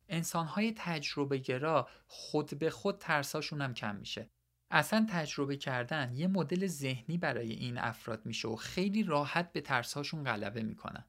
انسانهای 0.08 0.72
تجربه 0.76 1.38
گرا 1.38 1.88
خود 2.06 2.58
به 2.58 2.70
خود 2.70 2.98
ترساشون 2.98 3.60
هم 3.60 3.74
کم 3.74 3.96
میشه. 3.96 4.30
اصلا 4.70 5.06
تجربه 5.10 5.56
کردن 5.56 6.12
یه 6.14 6.26
مدل 6.26 6.66
ذهنی 6.66 7.18
برای 7.18 7.52
این 7.52 7.78
افراد 7.78 8.26
میشه 8.26 8.48
و 8.48 8.56
خیلی 8.56 9.02
راحت 9.02 9.52
به 9.52 9.60
ترساشون 9.60 10.24
غلبه 10.24 10.62
می‌کنن. 10.62 11.04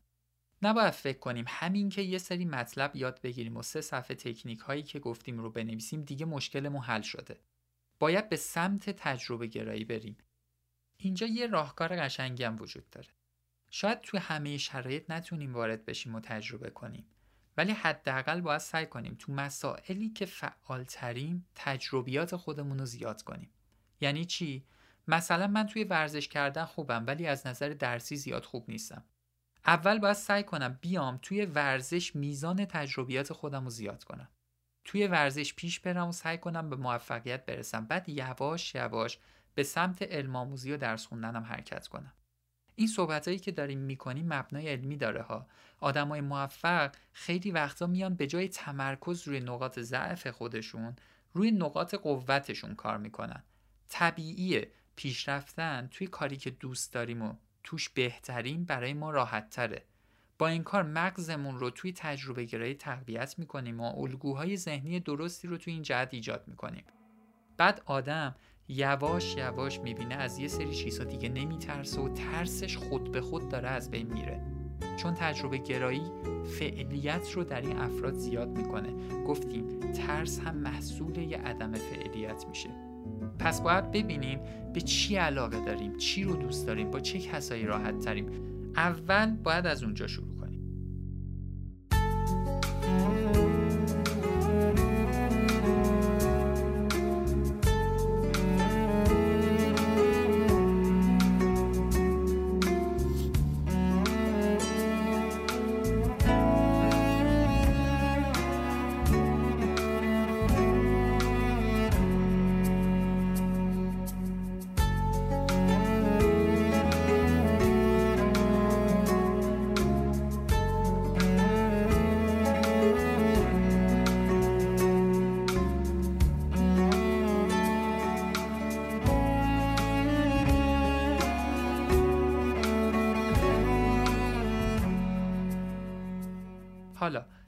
نباید 0.66 0.94
فکر 0.94 1.20
کنیم 1.20 1.46
همین 1.48 1.90
که 1.90 2.02
یه 2.02 2.18
سری 2.18 2.46
مطلب 2.46 2.96
یاد 2.96 3.22
بگیریم 3.22 3.58
و 3.58 3.62
سه 3.62 3.82
صفحه 3.82 4.16
تکنیک 4.16 4.60
هایی 4.60 4.84
که 4.84 5.00
گفتیم 5.00 5.40
رو 5.40 5.50
بنویسیم 5.50 6.02
دیگه 6.02 6.26
مشکلمون 6.26 6.82
حل 6.82 7.02
شده. 7.02 7.40
باید 8.00 8.30
به 8.30 8.36
سمت 8.36 8.90
تجربه 8.90 9.48
گرایی 9.48 9.86
بریم. 9.86 10.18
اینجا 10.98 11.28
یه 11.28 11.48
راهکار 11.48 11.96
قشنگی 11.96 12.44
هم 12.44 12.56
وجود 12.60 12.90
داره. 12.90 13.08
شاید 13.70 14.02
تو 14.02 14.18
همه 14.18 14.58
شرایط 14.58 15.12
نتونیم 15.12 15.54
وارد 15.54 15.86
بشیم 15.86 16.16
و 16.16 16.20
تجربه 16.20 16.70
کنیم. 16.70 17.06
ولی 17.58 17.72
حداقل 17.72 18.42
باید 18.42 18.62
سعی 18.62 18.86
کنیم 18.86 19.16
تو 19.20 19.32
مسائلی 19.32 20.10
که 20.10 20.26
فعالتریم 20.26 21.48
تجربیات 21.56 22.36
خودمون 22.36 22.80
رو 22.80 22.86
زیاد 22.86 23.22
کنیم 23.22 23.50
یعنی 24.02 24.26
چی 24.26 24.66
مثلا 25.08 25.48
من 25.48 25.68
توی 25.68 25.84
ورزش 25.84 26.28
کردن 26.28 26.66
خوبم 26.66 27.04
ولی 27.08 27.28
از 27.28 27.48
نظر 27.48 27.70
درسی 27.70 28.16
زیاد 28.16 28.46
خوب 28.46 28.66
نیستم 28.68 29.04
اول 29.66 30.00
باید 30.00 30.14
سعی 30.14 30.44
کنم 30.44 30.78
بیام 30.82 31.20
توی 31.22 31.46
ورزش 31.46 32.16
میزان 32.16 32.66
تجربیات 32.66 33.34
خودم 33.34 33.64
رو 33.64 33.70
زیاد 33.70 34.04
کنم. 34.04 34.30
توی 34.86 35.08
ورزش 35.08 35.54
پیش 35.54 35.80
برم 35.80 36.08
و 36.08 36.12
سعی 36.12 36.38
کنم 36.38 36.70
به 36.70 36.76
موفقیت 36.76 37.46
برسم. 37.46 37.86
بعد 37.86 38.10
یواش 38.10 38.76
یواش 38.76 39.20
به 39.56 39.64
سمت 39.64 40.02
علم 40.02 40.36
آموزی 40.36 40.72
و 40.72 40.78
درس 40.78 41.06
خوندنم 41.06 41.44
حرکت 41.44 41.88
کنم. 41.88 42.14
این 42.76 42.88
صحبتهایی 42.88 43.40
که 43.40 43.52
داریم 43.52 43.80
می‌کنیم 43.80 44.34
مبنای 44.34 44.70
علمی 44.70 44.98
داره 44.98 45.22
ها. 45.22 45.48
آدمای 45.80 46.22
موفق 46.22 46.96
خیلی 47.14 47.52
وقتا 47.52 47.88
میان 47.88 48.16
به 48.16 48.28
جای 48.28 48.48
تمرکز 48.48 49.28
روی 49.28 49.40
نقاط 49.40 49.80
ضعف 49.80 50.28
خودشون 50.28 50.96
روی 51.34 51.52
نقاط 51.52 51.96
قوتشون 51.96 52.76
کار 52.76 52.98
می‌کنن. 52.98 53.44
طبیعیه 53.90 54.72
پیشرفتن 54.96 55.88
توی 55.92 56.08
کاری 56.08 56.38
که 56.38 56.50
دوست 56.50 56.94
داریم 56.94 57.22
و 57.22 57.34
توش 57.66 57.90
بهترین 57.90 58.66
برای 58.66 58.94
ما 58.94 59.12
راحت 59.12 59.50
تره 59.50 59.84
با 60.40 60.48
این 60.48 60.64
کار 60.64 60.84
مغزمون 60.84 61.60
رو 61.60 61.70
توی 61.70 61.94
تجربه 61.94 62.44
گرایی 62.44 62.74
تقویت 62.74 63.40
می‌کنیم 63.40 63.80
و 63.80 64.00
الگوهای 64.00 64.58
ذهنی 64.58 65.00
درستی 65.00 65.48
رو 65.48 65.58
توی 65.58 65.74
این 65.74 65.82
جهت 65.82 66.14
ایجاد 66.14 66.44
می‌کنیم. 66.48 66.84
بعد 67.58 67.82
آدم 67.86 68.36
یواش 68.68 69.36
یواش 69.36 69.80
می‌بینه 69.80 70.16
از 70.16 70.40
یه 70.40 70.48
سری 70.48 70.76
چیزها 70.76 71.04
دیگه 71.04 71.30
نمیترسه 71.30 72.02
و 72.02 72.10
ترسش 72.10 72.78
خود 72.78 73.12
به 73.12 73.22
خود 73.22 73.50
داره 73.50 73.70
از 73.70 73.92
بین 73.92 74.14
میره. 74.14 74.42
چون 74.98 75.14
تجربه 75.14 75.58
گرایی 75.58 76.12
فعلیت 76.60 77.32
رو 77.32 77.44
در 77.44 77.62
این 77.62 77.78
افراد 77.78 78.14
زیاد 78.14 78.58
می‌کنه. 78.58 79.24
گفتیم 79.24 79.80
ترس 79.80 80.40
هم 80.40 80.56
محصول 80.56 81.18
یه 81.18 81.38
عدم 81.38 81.74
فعلیت 81.74 82.48
میشه. 82.48 82.85
پس 83.40 83.62
باید 83.62 83.92
ببینیم 83.92 84.40
به 84.74 84.82
چی 84.82 85.16
علاقه 85.16 85.66
داریم 85.66 85.98
چی 85.98 86.24
رو 86.24 86.36
دوست 86.36 86.68
داریم 86.68 86.92
با 86.92 87.00
چه 87.00 87.20
کسایی 87.20 87.66
راحت 87.66 88.00
تریم 88.00 88.30
اول 88.76 89.32
باید 89.36 89.68
از 89.68 89.84
اونجا 89.84 90.08
شروع 90.08 90.35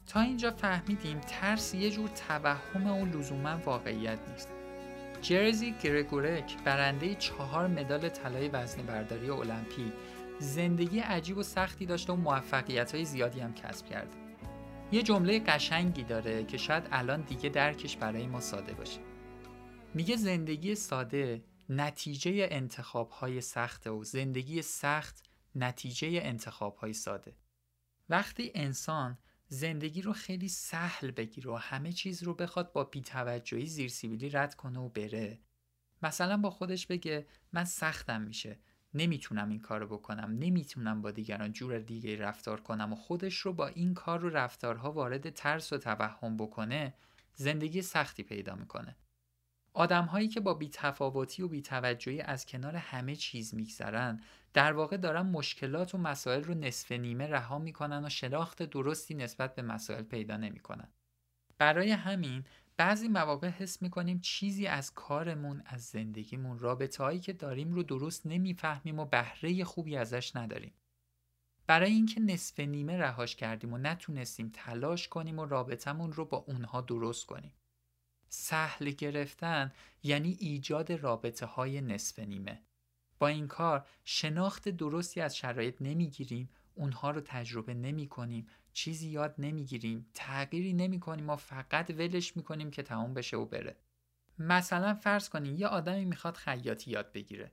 تا 0.08 0.22
اینجا 0.22 0.52
فهمیدیم 0.52 1.20
ترس 1.20 1.74
یه 1.74 1.90
جور 1.90 2.10
توهم 2.10 2.88
و 2.88 3.06
لزوما 3.06 3.58
واقعیت 3.58 4.20
نیست. 4.30 4.50
جرزی 5.22 5.76
گرگورک 5.84 6.64
برنده 6.64 7.16
چهار 7.16 7.68
مدال 7.68 8.10
طلای 8.10 8.48
وزن 8.48 8.82
برداری 8.82 9.30
المپیک 9.30 9.94
زندگی 10.40 11.00
عجیب 11.00 11.38
و 11.38 11.44
سختی 11.44 11.86
داشته 11.86 12.14
و 12.14 12.16
موفقیت 12.16 12.96
های 12.96 13.06
زیادی 13.06 13.40
هم 13.40 13.54
کسب 13.54 13.86
کرده 13.86 14.18
یه 14.92 15.04
جمله 15.04 15.40
قشنگی 15.40 16.04
داره 16.04 16.44
که 16.44 16.58
شاید 16.58 16.88
الان 16.92 17.22
دیگه 17.22 17.50
درکش 17.50 17.98
برای 17.98 18.28
ما 18.28 18.40
ساده 18.40 18.74
باشه. 18.74 19.00
میگه 19.94 20.16
زندگی 20.16 20.76
ساده 20.76 21.44
نتیجه 21.70 22.48
انتخاب 22.52 23.10
های 23.10 23.42
سخته 23.42 23.90
و 23.90 24.04
زندگی 24.04 24.62
سخت 24.62 25.24
نتیجه 25.56 26.20
انتخاب 26.24 26.76
های 26.76 26.94
ساده. 26.94 27.36
وقتی 28.10 28.52
انسان 28.56 29.18
زندگی 29.48 30.02
رو 30.02 30.14
خیلی 30.14 30.50
سهل 30.50 31.12
بگیره 31.12 31.52
و 31.52 31.56
همه 31.56 31.92
چیز 31.92 32.24
رو 32.24 32.34
بخواد 32.34 32.72
با 32.72 32.84
بیتوجهی 32.84 33.66
زیر 33.66 33.90
سیبیلی 33.90 34.30
رد 34.30 34.56
کنه 34.56 34.80
و 34.80 34.90
بره. 34.90 35.40
مثلا 36.02 36.38
با 36.38 36.50
خودش 36.50 36.88
بگه 36.88 37.28
من 37.54 37.66
سختم 37.66 38.22
میشه 38.22 38.60
نمی‌تونم 38.94 39.50
این 39.50 39.60
کارو 39.60 39.88
بکنم 39.88 40.38
نمی‌تونم 40.40 41.02
با 41.02 41.12
دیگران 41.12 41.54
جور 41.54 41.80
دیگه 41.80 42.16
رفتار 42.16 42.62
کنم 42.62 42.94
و 42.94 42.96
خودش 42.96 43.38
رو 43.38 43.54
با 43.54 43.68
این 43.68 43.94
کار 43.94 44.20
رو 44.20 44.30
رفتارها 44.30 44.92
وارد 44.92 45.30
ترس 45.30 45.74
و 45.74 45.78
توهم 45.78 46.38
بکنه 46.38 46.94
زندگی 47.34 47.82
سختی 47.82 48.24
پیدا 48.24 48.56
می‌کنه. 48.56 48.96
آدم 49.78 50.06
هایی 50.06 50.28
که 50.28 50.40
با 50.40 50.54
بیتفاوتی 50.54 51.42
و 51.42 51.48
بیتوجهی 51.48 52.22
از 52.22 52.46
کنار 52.46 52.76
همه 52.76 53.16
چیز 53.16 53.56
میگذرن 53.56 54.22
در 54.54 54.74
واقع 54.74 54.98
دارن 54.98 55.22
مشکلات 55.22 55.96
و 55.96 55.98
مسائل 55.98 56.44
رو 56.44 56.54
نصف 56.54 56.92
نیمه 56.92 57.28
رها 57.28 57.60
می‌کنن 57.60 58.06
و 58.06 58.10
شناخت 58.10 58.64
درستی 58.64 59.16
نسبت 59.16 59.56
به 59.56 59.62
مسائل 59.62 60.04
پیدا 60.04 60.38
نمی‌کنن. 60.38 60.88
برای 61.58 61.92
همین 61.92 62.44
بعضی 62.78 63.08
مواقع 63.08 63.48
حس 63.48 63.82
می‌کنیم 63.82 64.20
چیزی 64.20 64.68
از 64.68 64.94
کارمون 64.94 65.62
از 65.66 65.84
زندگیمون 65.84 66.60
رابطه 66.60 67.04
هایی 67.04 67.20
که 67.20 67.34
داریم 67.34 67.74
رو 67.74 67.84
درست 67.84 68.28
نمی‌فهمیم 68.28 69.00
و 69.00 69.06
بهره 69.06 69.64
خوبی 69.64 69.98
ازش 69.98 70.36
نداریم. 70.36 70.74
برای 71.68 71.92
اینکه 71.92 72.20
نصف 72.20 72.60
نیمه 72.60 72.98
رهاش 72.98 73.36
کردیم 73.36 73.74
و 73.74 73.78
نتونستیم 73.78 74.52
تلاش 74.54 75.08
کنیم 75.08 75.40
و 75.40 75.46
رابطمون 75.46 76.14
رو 76.14 76.26
با 76.26 76.38
اونها 76.38 76.82
درست 76.82 77.26
کنیم. 77.26 77.54
سهل 78.30 78.92
گرفتن 78.92 79.72
یعنی 80.04 80.38
ایجاد 80.40 80.92
رابطه 80.92 81.46
های 81.46 81.82
نصف 81.82 82.20
نیمه. 82.20 82.62
با 83.20 83.28
این 83.28 83.48
کار 83.48 83.88
شناخت 84.04 84.70
درستی 84.70 85.22
از 85.22 85.38
شرایط 85.38 85.82
نمی‌گیریم 85.82 86.50
اونها 86.76 87.12
رو 87.12 87.22
تجربه 87.22 87.74
نمی 87.74 88.08
کنیم 88.08 88.48
چیزی 88.74 89.10
یاد 89.10 89.36
نمی‌گیریم 89.38 90.06
تغییری 90.14 90.74
نمی 90.74 91.00
کنیم 91.00 91.30
و 91.30 91.36
فقط 91.36 91.90
ولش 91.90 92.38
می 92.38 92.44
کنیم 92.44 92.72
که 92.72 92.84
تمام 92.84 93.14
بشه 93.14 93.38
و 93.38 93.46
بره. 93.46 93.76
مثلا 94.40 94.94
فرض 94.94 95.30
کنیم 95.30 95.56
یه 95.56 95.68
آدمی 95.68 96.06
می‌خواد 96.06 96.36
خیاطی 96.36 96.92
یاد 96.92 97.12
بگیره. 97.12 97.52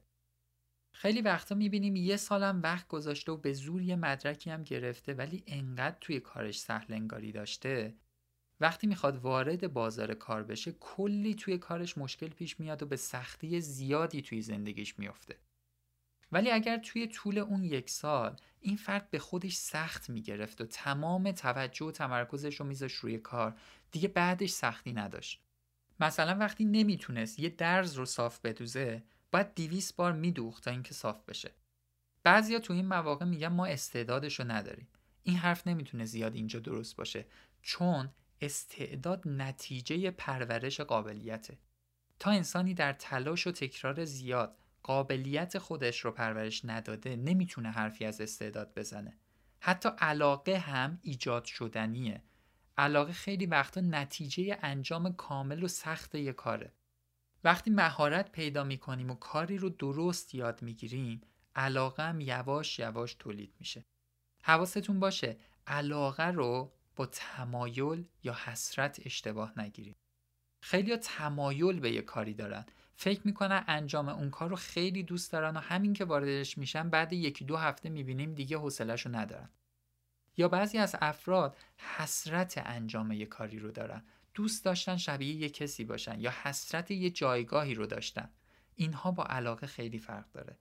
خیلی 0.93 1.21
وقتا 1.21 1.55
می‌بینیم 1.55 1.97
یه 1.97 2.17
سالم 2.17 2.63
وقت 2.63 2.89
گذاشته 2.89 3.33
و 3.33 3.37
به 3.37 3.53
زور 3.53 3.83
یه 3.83 3.97
مدرکی 3.97 4.51
هم 4.51 4.63
گرفته 4.63 5.15
ولی 5.15 5.45
انقدر 5.47 5.97
توی 6.01 6.21
کارش 6.21 6.61
سهل 6.61 6.95
انگاری 6.95 7.33
داشته. 7.33 7.95
وقتی 8.65 8.87
می‌خواد 8.87 9.17
وارد 9.17 9.73
بازار 9.73 10.15
کار 10.15 10.43
بشه 10.43 10.73
کلی 10.73 11.35
توی 11.35 11.59
کارش 11.59 11.99
مشکل 11.99 12.29
پیش 12.29 12.61
میاد 12.61 12.83
و 12.83 12.87
به 12.87 12.97
سختی 12.97 13.61
زیادی 13.61 14.23
توی 14.23 14.43
زندگیش 14.43 14.99
میافته. 14.99 15.37
ولی 16.33 16.51
اگر 16.51 16.79
توی 16.79 17.07
طول 17.07 17.39
اون 17.39 17.65
یک 17.65 17.91
سال 17.91 18.37
این 18.61 18.77
فرد 18.77 19.11
به 19.11 19.19
خودش 19.19 19.55
سخت 19.55 20.11
می‌گرفت 20.11 20.61
و 20.61 20.67
تمام 20.67 21.33
توجه 21.33 21.87
و 21.87 21.91
تمرکزش 21.91 22.61
رو 22.61 22.67
میذاشت 22.67 22.97
روی 22.97 23.19
کار 23.19 23.55
دیگه 23.93 24.09
بعدش 24.09 24.51
سختی 24.51 24.93
نداشت. 24.93 25.41
مثلا 26.01 26.39
وقتی 26.39 26.65
نمی‌تونست 26.65 27.39
یه 27.39 27.49
درز 27.49 27.95
رو 27.95 28.07
صاف 28.07 28.41
بدوزه 28.41 29.03
باید 29.33 29.55
دیویس 29.55 29.93
بار 29.93 30.13
میدوخت 30.13 30.65
تا 30.65 30.71
اینکه 30.71 30.95
صاف 30.95 31.25
بشه. 31.25 31.51
بعضیا 32.23 32.59
تو 32.59 32.73
این 32.73 32.87
مواقع 32.87 33.25
میگن 33.25 33.49
ما 33.49 33.67
استعدادش 33.67 34.41
رو 34.41 34.51
نداریم. 34.51 34.89
این 35.23 35.37
حرف 35.37 35.67
نمی‌تونه 35.67 36.05
زیاد 36.05 36.35
اینجا 36.35 36.61
درست 36.61 36.97
باشه. 36.97 37.27
چون 37.63 38.11
استعداد 38.41 39.29
نتیجه 39.29 40.11
پرورش 40.11 40.81
قابلیته. 40.81 41.59
تا 42.19 42.31
انسانی 42.31 42.75
در 42.75 42.93
تلاش 42.93 43.47
و 43.47 43.53
تکرار 43.53 44.05
زیاد 44.05 44.59
قابلیت 44.83 45.59
خودش 45.59 46.01
رو 46.01 46.11
پرورش 46.11 46.65
نداده 46.65 47.17
نمی‌تونه 47.17 47.71
حرفی 47.71 48.05
از 48.05 48.21
استعداد 48.21 48.73
بزنه. 48.77 49.19
حتی 49.61 49.89
علاقه 49.99 50.59
هم 50.59 50.99
ایجاد 51.03 51.45
شدنیه. 51.45 52.23
علاقه 52.79 53.13
خیلی 53.13 53.47
وقتا 53.47 53.81
نتیجه 53.81 54.59
انجام 54.63 55.13
کامل 55.13 55.63
و 55.63 55.69
سخت 55.69 56.15
یه 56.15 56.33
کاره. 56.33 56.73
وقتی 57.45 57.71
مهارت 57.71 58.33
پیدا 58.33 58.65
می‌کنیم 58.65 59.11
و 59.11 59.15
کاری 59.15 59.59
رو 59.59 59.69
درست 59.69 60.35
یاد 60.35 60.63
می‌گیریم 60.63 61.21
علاقه 61.57 62.03
هم 62.03 62.21
یواش 62.21 62.79
یواش 62.79 63.15
تولید 63.15 63.55
میشه. 63.59 63.85
حواستون 64.43 65.01
باشه 65.01 65.37
علاقه 65.67 66.27
رو 66.27 66.73
با 66.97 67.07
تمایل 67.07 68.05
یا 68.23 68.37
حسرت 68.45 69.01
اشتباه 69.05 69.59
نگیریم 69.61 69.97
خیلی 70.63 70.97
تمایل 70.97 71.81
به 71.81 71.91
یه 71.91 72.03
کاری 72.03 72.35
دارن. 72.35 72.67
فکر 72.97 73.21
می‌کنن 73.25 73.65
انجام 73.67 74.09
اون 74.09 74.31
کار 74.31 74.51
رو 74.51 74.57
خیلی 74.57 75.03
دوست 75.03 75.33
دارن 75.33 75.57
و 75.57 75.61
همین 75.61 75.93
که 75.93 76.05
واردش 76.05 76.59
میشن 76.59 76.91
بعد 76.91 77.13
یکی 77.13 77.45
دو 77.45 77.57
هفته 77.57 77.89
می‌بینیم 77.89 78.35
دیگه 78.35 78.59
حوصلهشو 78.59 79.17
ندارن. 79.17 79.51
یا 80.37 80.49
بعضی 80.49 80.79
از 80.79 80.97
افراد 81.01 81.57
حسرت 81.97 82.63
انجام 82.67 83.13
یه 83.13 83.27
کاری 83.27 83.59
رو 83.59 83.71
دارن. 83.71 84.05
دوست 84.35 84.65
داشتن 84.65 84.97
شبیه 84.97 85.35
یه 85.35 85.49
کسی 85.49 85.85
باشن 85.85 86.21
یا 86.21 86.33
حسرت 86.43 86.91
یه 86.91 87.11
جایگاهی 87.11 87.75
رو 87.75 87.87
داشتن. 87.87 88.31
اینها 88.75 89.11
با 89.11 89.25
علاقه 89.25 89.67
خیلی 89.67 89.99
فرق 89.99 90.33
داره. 90.33 90.59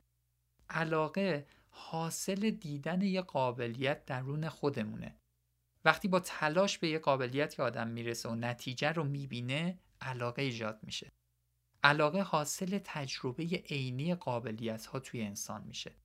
علاقه 0.70 1.48
حاصل 1.70 2.50
دیدن 2.50 3.02
یه 3.02 3.22
قابلیت 3.22 4.06
درون 4.06 4.50
خودمونه. 4.50 5.16
وقتی 5.86 6.08
با 6.08 6.20
تلاش 6.20 6.78
به 6.78 6.88
یه 6.90 7.00
قابلیت 7.00 7.56
که 7.56 7.64
آدم 7.64 7.88
می‌رسه 7.88 8.30
و 8.30 8.36
نتیجه 8.36 8.92
رو 8.92 9.04
می‌بینه 9.04 9.80
علاقه 10.02 10.42
ایجاد 10.42 10.80
میشه. 10.84 11.12
علاقه 11.84 12.22
حاصل 12.22 12.80
تجربه 12.84 13.44
عینی 13.44 14.16
قابلیت 14.16 14.86
ها 14.86 15.00
توی 15.00 15.22
انسان 15.22 15.64
میشه. 15.64 15.96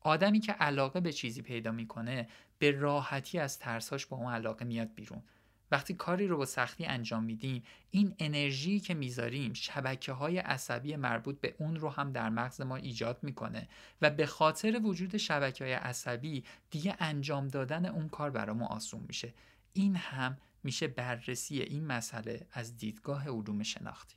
آدمی 0.00 0.40
که 0.40 0.52
علاقه 0.52 1.00
به 1.00 1.12
چیزی 1.12 1.42
پیدا 1.42 1.72
می‌کنه 1.72 2.28
به 2.58 2.70
راحتی 2.70 3.38
از 3.38 3.58
ترساش 3.58 4.06
با 4.06 4.16
اون 4.16 4.32
علاقه 4.32 4.64
میاد 4.64 4.94
بیرون. 4.94 5.22
وقتی 5.70 5.94
کاری 5.94 6.26
رو 6.26 6.36
با 6.36 6.44
سختی 6.44 6.86
انجام 6.86 7.24
میدیم 7.24 7.62
این 7.90 8.14
انرژی 8.18 8.80
که 8.80 8.94
می‌ذاریم 8.94 9.52
شبکه 9.52 10.12
های 10.12 10.38
عصبی 10.38 10.96
مربوط 10.96 11.40
به 11.40 11.54
اون 11.58 11.76
رو 11.76 11.88
هم 11.88 12.12
در 12.12 12.28
مغز 12.28 12.60
ما 12.60 12.76
ایجاد 12.76 13.18
می‌کنه 13.22 13.68
و 14.02 14.10
به 14.10 14.26
خاطر 14.26 14.80
وجود 14.84 15.16
شبکه 15.16 15.64
های 15.64 15.72
عصبی 15.72 16.44
دیگه 16.70 16.96
انجام 16.98 17.48
دادن 17.48 17.86
اون 17.86 18.08
کار 18.08 18.30
برامون 18.30 18.68
آسون 18.68 19.04
میشه. 19.08 19.34
این 19.72 19.96
هم 19.96 20.38
میشه 20.62 20.88
بررسی 20.88 21.60
این 21.60 21.86
مسئله 21.86 22.46
از 22.52 22.76
دیدگاه 22.76 23.28
علوم 23.28 23.62
شناختی. 23.62 24.16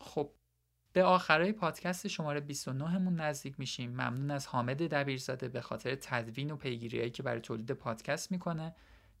خب 0.00 0.30
به 0.92 1.04
آخرای 1.04 1.52
پادکست 1.52 2.08
شماره 2.08 2.40
29 2.40 2.98
مون 2.98 3.20
نزدیک 3.20 3.54
میشیم. 3.58 3.90
ممنون 3.90 4.30
از 4.30 4.46
حامد 4.46 4.82
دبیرزاده 4.82 5.48
به 5.48 5.60
خاطر 5.60 5.94
تدوین 5.94 6.50
و 6.50 6.56
پیگیریهایی 6.56 7.10
که 7.10 7.22
برای 7.22 7.40
تولید 7.40 7.72
پادکست 7.72 8.32
می‌کنه. 8.32 8.74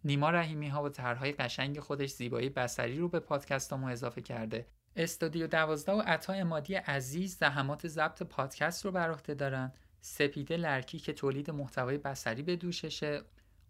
نیما 0.04 0.30
رحیمی 0.30 0.68
ها 0.68 0.82
با 0.82 0.88
طرحهای 0.88 1.32
قشنگ 1.32 1.80
خودش 1.80 2.10
زیبایی 2.10 2.48
بسری 2.48 2.98
رو 2.98 3.08
به 3.08 3.20
پادکستامو 3.20 3.86
اضافه 3.86 4.20
کرده. 4.20 4.66
استودیو 4.96 5.46
دوازده 5.46 5.92
و 5.92 6.00
عطا 6.00 6.32
امادی 6.32 6.74
عزیز 6.74 7.36
زحمات 7.36 7.88
ضبط 7.88 8.22
پادکست 8.22 8.84
رو 8.84 8.92
بر 8.92 9.10
عهده 9.10 9.34
دارن. 9.34 9.72
سپیده 10.00 10.56
لرکی 10.56 10.98
که 10.98 11.12
تولید 11.12 11.50
محتوای 11.50 11.98
بسری 11.98 12.42
به 12.42 12.56
دوششه. 12.56 13.22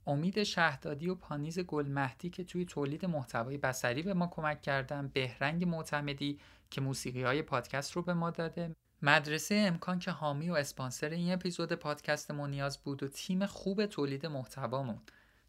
امید 0.07 0.43
شهدادی 0.43 1.09
و 1.09 1.15
پانیز 1.15 1.59
گلمهدی 1.59 2.31
که 2.31 2.45
توی 2.45 2.65
تولید 2.65 3.07
محتوای 3.07 3.59
بسری 3.59 4.03
به 4.03 4.15
ما 4.15 4.27
کمک 4.27 4.63
کردن. 4.63 5.09
بهرنگ 5.09 5.65
معتمدی 5.65 6.39
که 6.71 6.81
موسیقی 6.81 7.23
های 7.23 7.43
پادکست 7.43 7.93
رو 7.93 8.03
به 8.03 8.15
ما 8.15 8.31
داده. 8.31 8.75
مدرسه 9.03 9.55
امکان 9.55 9.99
که 9.99 10.11
حامی 10.11 10.51
و 10.51 10.55
اسپانسر 10.55 11.09
این 11.09 11.33
اپیزود 11.33 11.73
پادکست 11.73 12.31
نیاز 12.31 12.79
بود 12.79 13.03
و 13.03 13.09
تیم 13.09 13.47
خوب 13.47 13.87
تولید 13.87 14.27
محتوامون. 14.27 15.01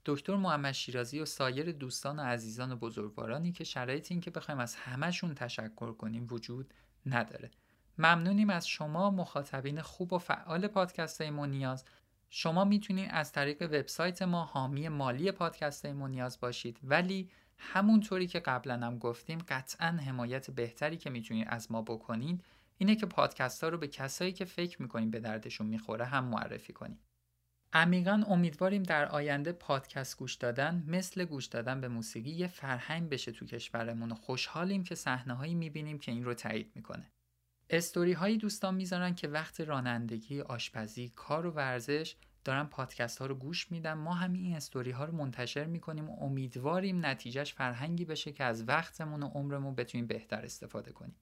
دکتر 0.06 0.36
محمد 0.36 0.72
شیرازی 0.72 1.20
و 1.20 1.26
سایر 1.26 1.72
دوستان 1.72 2.20
و 2.20 2.22
عزیزان 2.22 2.72
و 2.72 2.76
بزرگوارانی 2.76 3.52
که 3.52 3.64
شرایط 3.64 4.12
این 4.12 4.22
که 4.22 4.32
بخوایم 4.32 4.60
از 4.60 4.76
همهشون 4.76 5.36
تشکر 5.36 5.94
کنیم 5.94 6.28
وجود 6.30 6.74
نداره. 7.06 7.52
ممنونیم 7.98 8.50
از 8.50 8.68
شما 8.68 9.12
مخاطبین 9.12 9.82
خوب 9.82 10.14
و 10.14 10.18
فعال 10.18 10.68
پادکست 10.68 11.22
نیاز. 11.22 11.86
شما 12.30 12.66
می‌تونید 12.66 13.10
از 13.12 13.32
طریق 13.32 13.62
وبسایت 13.62 14.22
ما 14.22 14.46
حامی 14.46 14.90
مالی 14.90 15.32
پادکست 15.32 15.86
نیاز 15.86 16.40
باشید. 16.40 16.80
ولی 16.84 17.30
همونطوری 17.58 18.28
که 18.28 18.40
قبلا 18.40 18.78
هم 18.78 18.98
گفتیم 18.98 19.40
قطعا 19.48 19.88
حمایت 19.88 20.52
بهتری 20.52 20.98
که 20.98 21.10
می‌تونید 21.10 21.48
از 21.50 21.72
ما 21.72 21.82
بکنید 21.82 22.44
اینه 22.78 22.96
که 22.96 23.06
پادکست 23.06 23.64
ها 23.64 23.70
رو 23.70 23.78
به 23.78 23.88
کسایی 23.88 24.32
که 24.32 24.46
فکر 24.46 24.82
می‌کنیم 24.82 25.12
به 25.12 25.20
دردشون 25.20 25.68
می‌خوره 25.68 26.06
هم 26.06 26.24
معرفی 26.24 26.74
کنید. 26.74 27.00
عمیقا 27.76 28.24
امیدواریم 28.28 28.84
در 28.84 29.06
آینده 29.06 29.52
پادکست 29.52 30.18
گوش 30.18 30.36
دادن 30.36 30.84
مثل 30.88 31.26
گوش 31.26 31.46
دادن 31.46 31.82
به 31.82 31.88
موسیقی 31.88 32.30
یه 32.30 32.48
فرهنگ 32.48 33.10
بشه 33.10 33.32
تو 33.32 33.46
کشورمون 33.46 34.12
و 34.12 34.16
خوشحالیم 34.16 34.84
که 34.84 34.96
صحنه 34.96 35.34
هایی 35.34 35.56
می‌بینیم 35.56 36.00
که 36.00 36.12
این 36.12 36.24
رو 36.24 36.34
تایید 36.34 36.72
می‌کنه. 36.76 37.12
استوری 37.70 38.14
هایی 38.14 38.38
دوستان 38.38 38.76
می‌ذارن 38.76 39.16
که 39.16 39.28
وقت 39.28 39.62
رانندگی، 39.62 40.42
آشپزی، 40.42 41.10
کار 41.16 41.46
و 41.46 41.52
ورزش 41.52 42.16
دارن 42.44 42.64
پادکست 42.64 43.20
ها 43.20 43.26
رو 43.26 43.36
گوش 43.36 43.72
میدن 43.72 43.94
ما 43.94 44.14
همین 44.14 44.46
این 44.46 44.56
استوری 44.56 44.92
ها 44.92 45.06
رو 45.06 45.16
منتشر 45.16 45.66
می‌کنیم 45.66 46.10
و 46.10 46.24
امیدواریم 46.24 47.06
نتیجهش 47.06 47.54
فرهنگی 47.54 48.06
بشه 48.06 48.32
که 48.32 48.44
از 48.44 48.68
وقتمون 48.68 49.24
و 49.24 49.28
عمرمون 49.28 49.76
بتونیم 49.76 50.08
بهتر 50.08 50.42
استفاده 50.42 50.92
کنیم. 50.92 51.16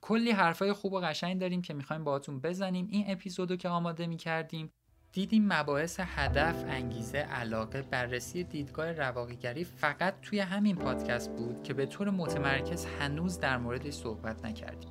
کلی 0.00 0.30
حرفای 0.30 0.72
خوب 0.72 0.92
و 0.92 1.00
قشنگ 1.00 1.40
داریم 1.40 1.62
که 1.62 1.74
می‌خوایم 1.74 2.04
باهاتون 2.04 2.40
بزنیم 2.40 2.86
این 2.90 3.04
اپیزودو 3.08 3.56
که 3.56 3.68
آماده 3.68 4.06
می‌کردیم 4.06 4.72
دیدیم 5.12 5.52
مباحث 5.52 6.00
هدف، 6.00 6.64
انگیزه، 6.68 7.18
علاقه، 7.18 7.82
بررسی 7.82 8.44
دیدگاه 8.44 8.92
رواقیگری 8.92 9.64
فقط 9.64 10.14
توی 10.22 10.40
همین 10.40 10.76
پادکست 10.76 11.30
بود 11.36 11.62
که 11.62 11.74
به 11.74 11.86
طور 11.86 12.10
متمرکز 12.10 12.86
هنوز 13.00 13.40
در 13.40 13.56
موردش 13.56 13.94
صحبت 13.94 14.44
نکردیم. 14.44 14.90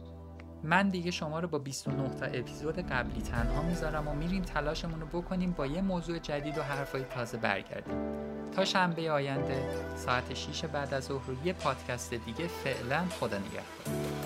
من 0.63 0.89
دیگه 0.89 1.12
شما 1.12 1.39
رو 1.39 1.47
با 1.47 1.60
29 1.60 2.10
تا 2.10 2.25
اپیزود 2.25 2.79
قبلی 2.79 3.21
تنها 3.21 3.62
می‌ذارم 3.62 4.07
و 4.07 4.13
میریم 4.13 4.41
تلاشمون 4.41 5.01
رو 5.01 5.07
بکنیم 5.07 5.51
با 5.51 5.65
یه 5.65 5.81
موضوع 5.81 6.19
جدید 6.19 6.57
و 6.57 6.62
حرفای 6.62 7.03
تازه 7.03 7.38
برگردیم. 7.38 7.97
تا 8.51 8.65
شنبه 8.65 9.12
آینده 9.12 9.69
ساعت 9.95 10.34
6 10.34 10.65
بعد 10.65 10.93
از 10.93 11.03
ظهر 11.03 11.45
یه 11.45 11.53
پادکست 11.53 12.13
دیگه 12.13 12.47
فعلا 12.47 13.05
خدا 13.05 13.38
نگهدار. 13.38 14.20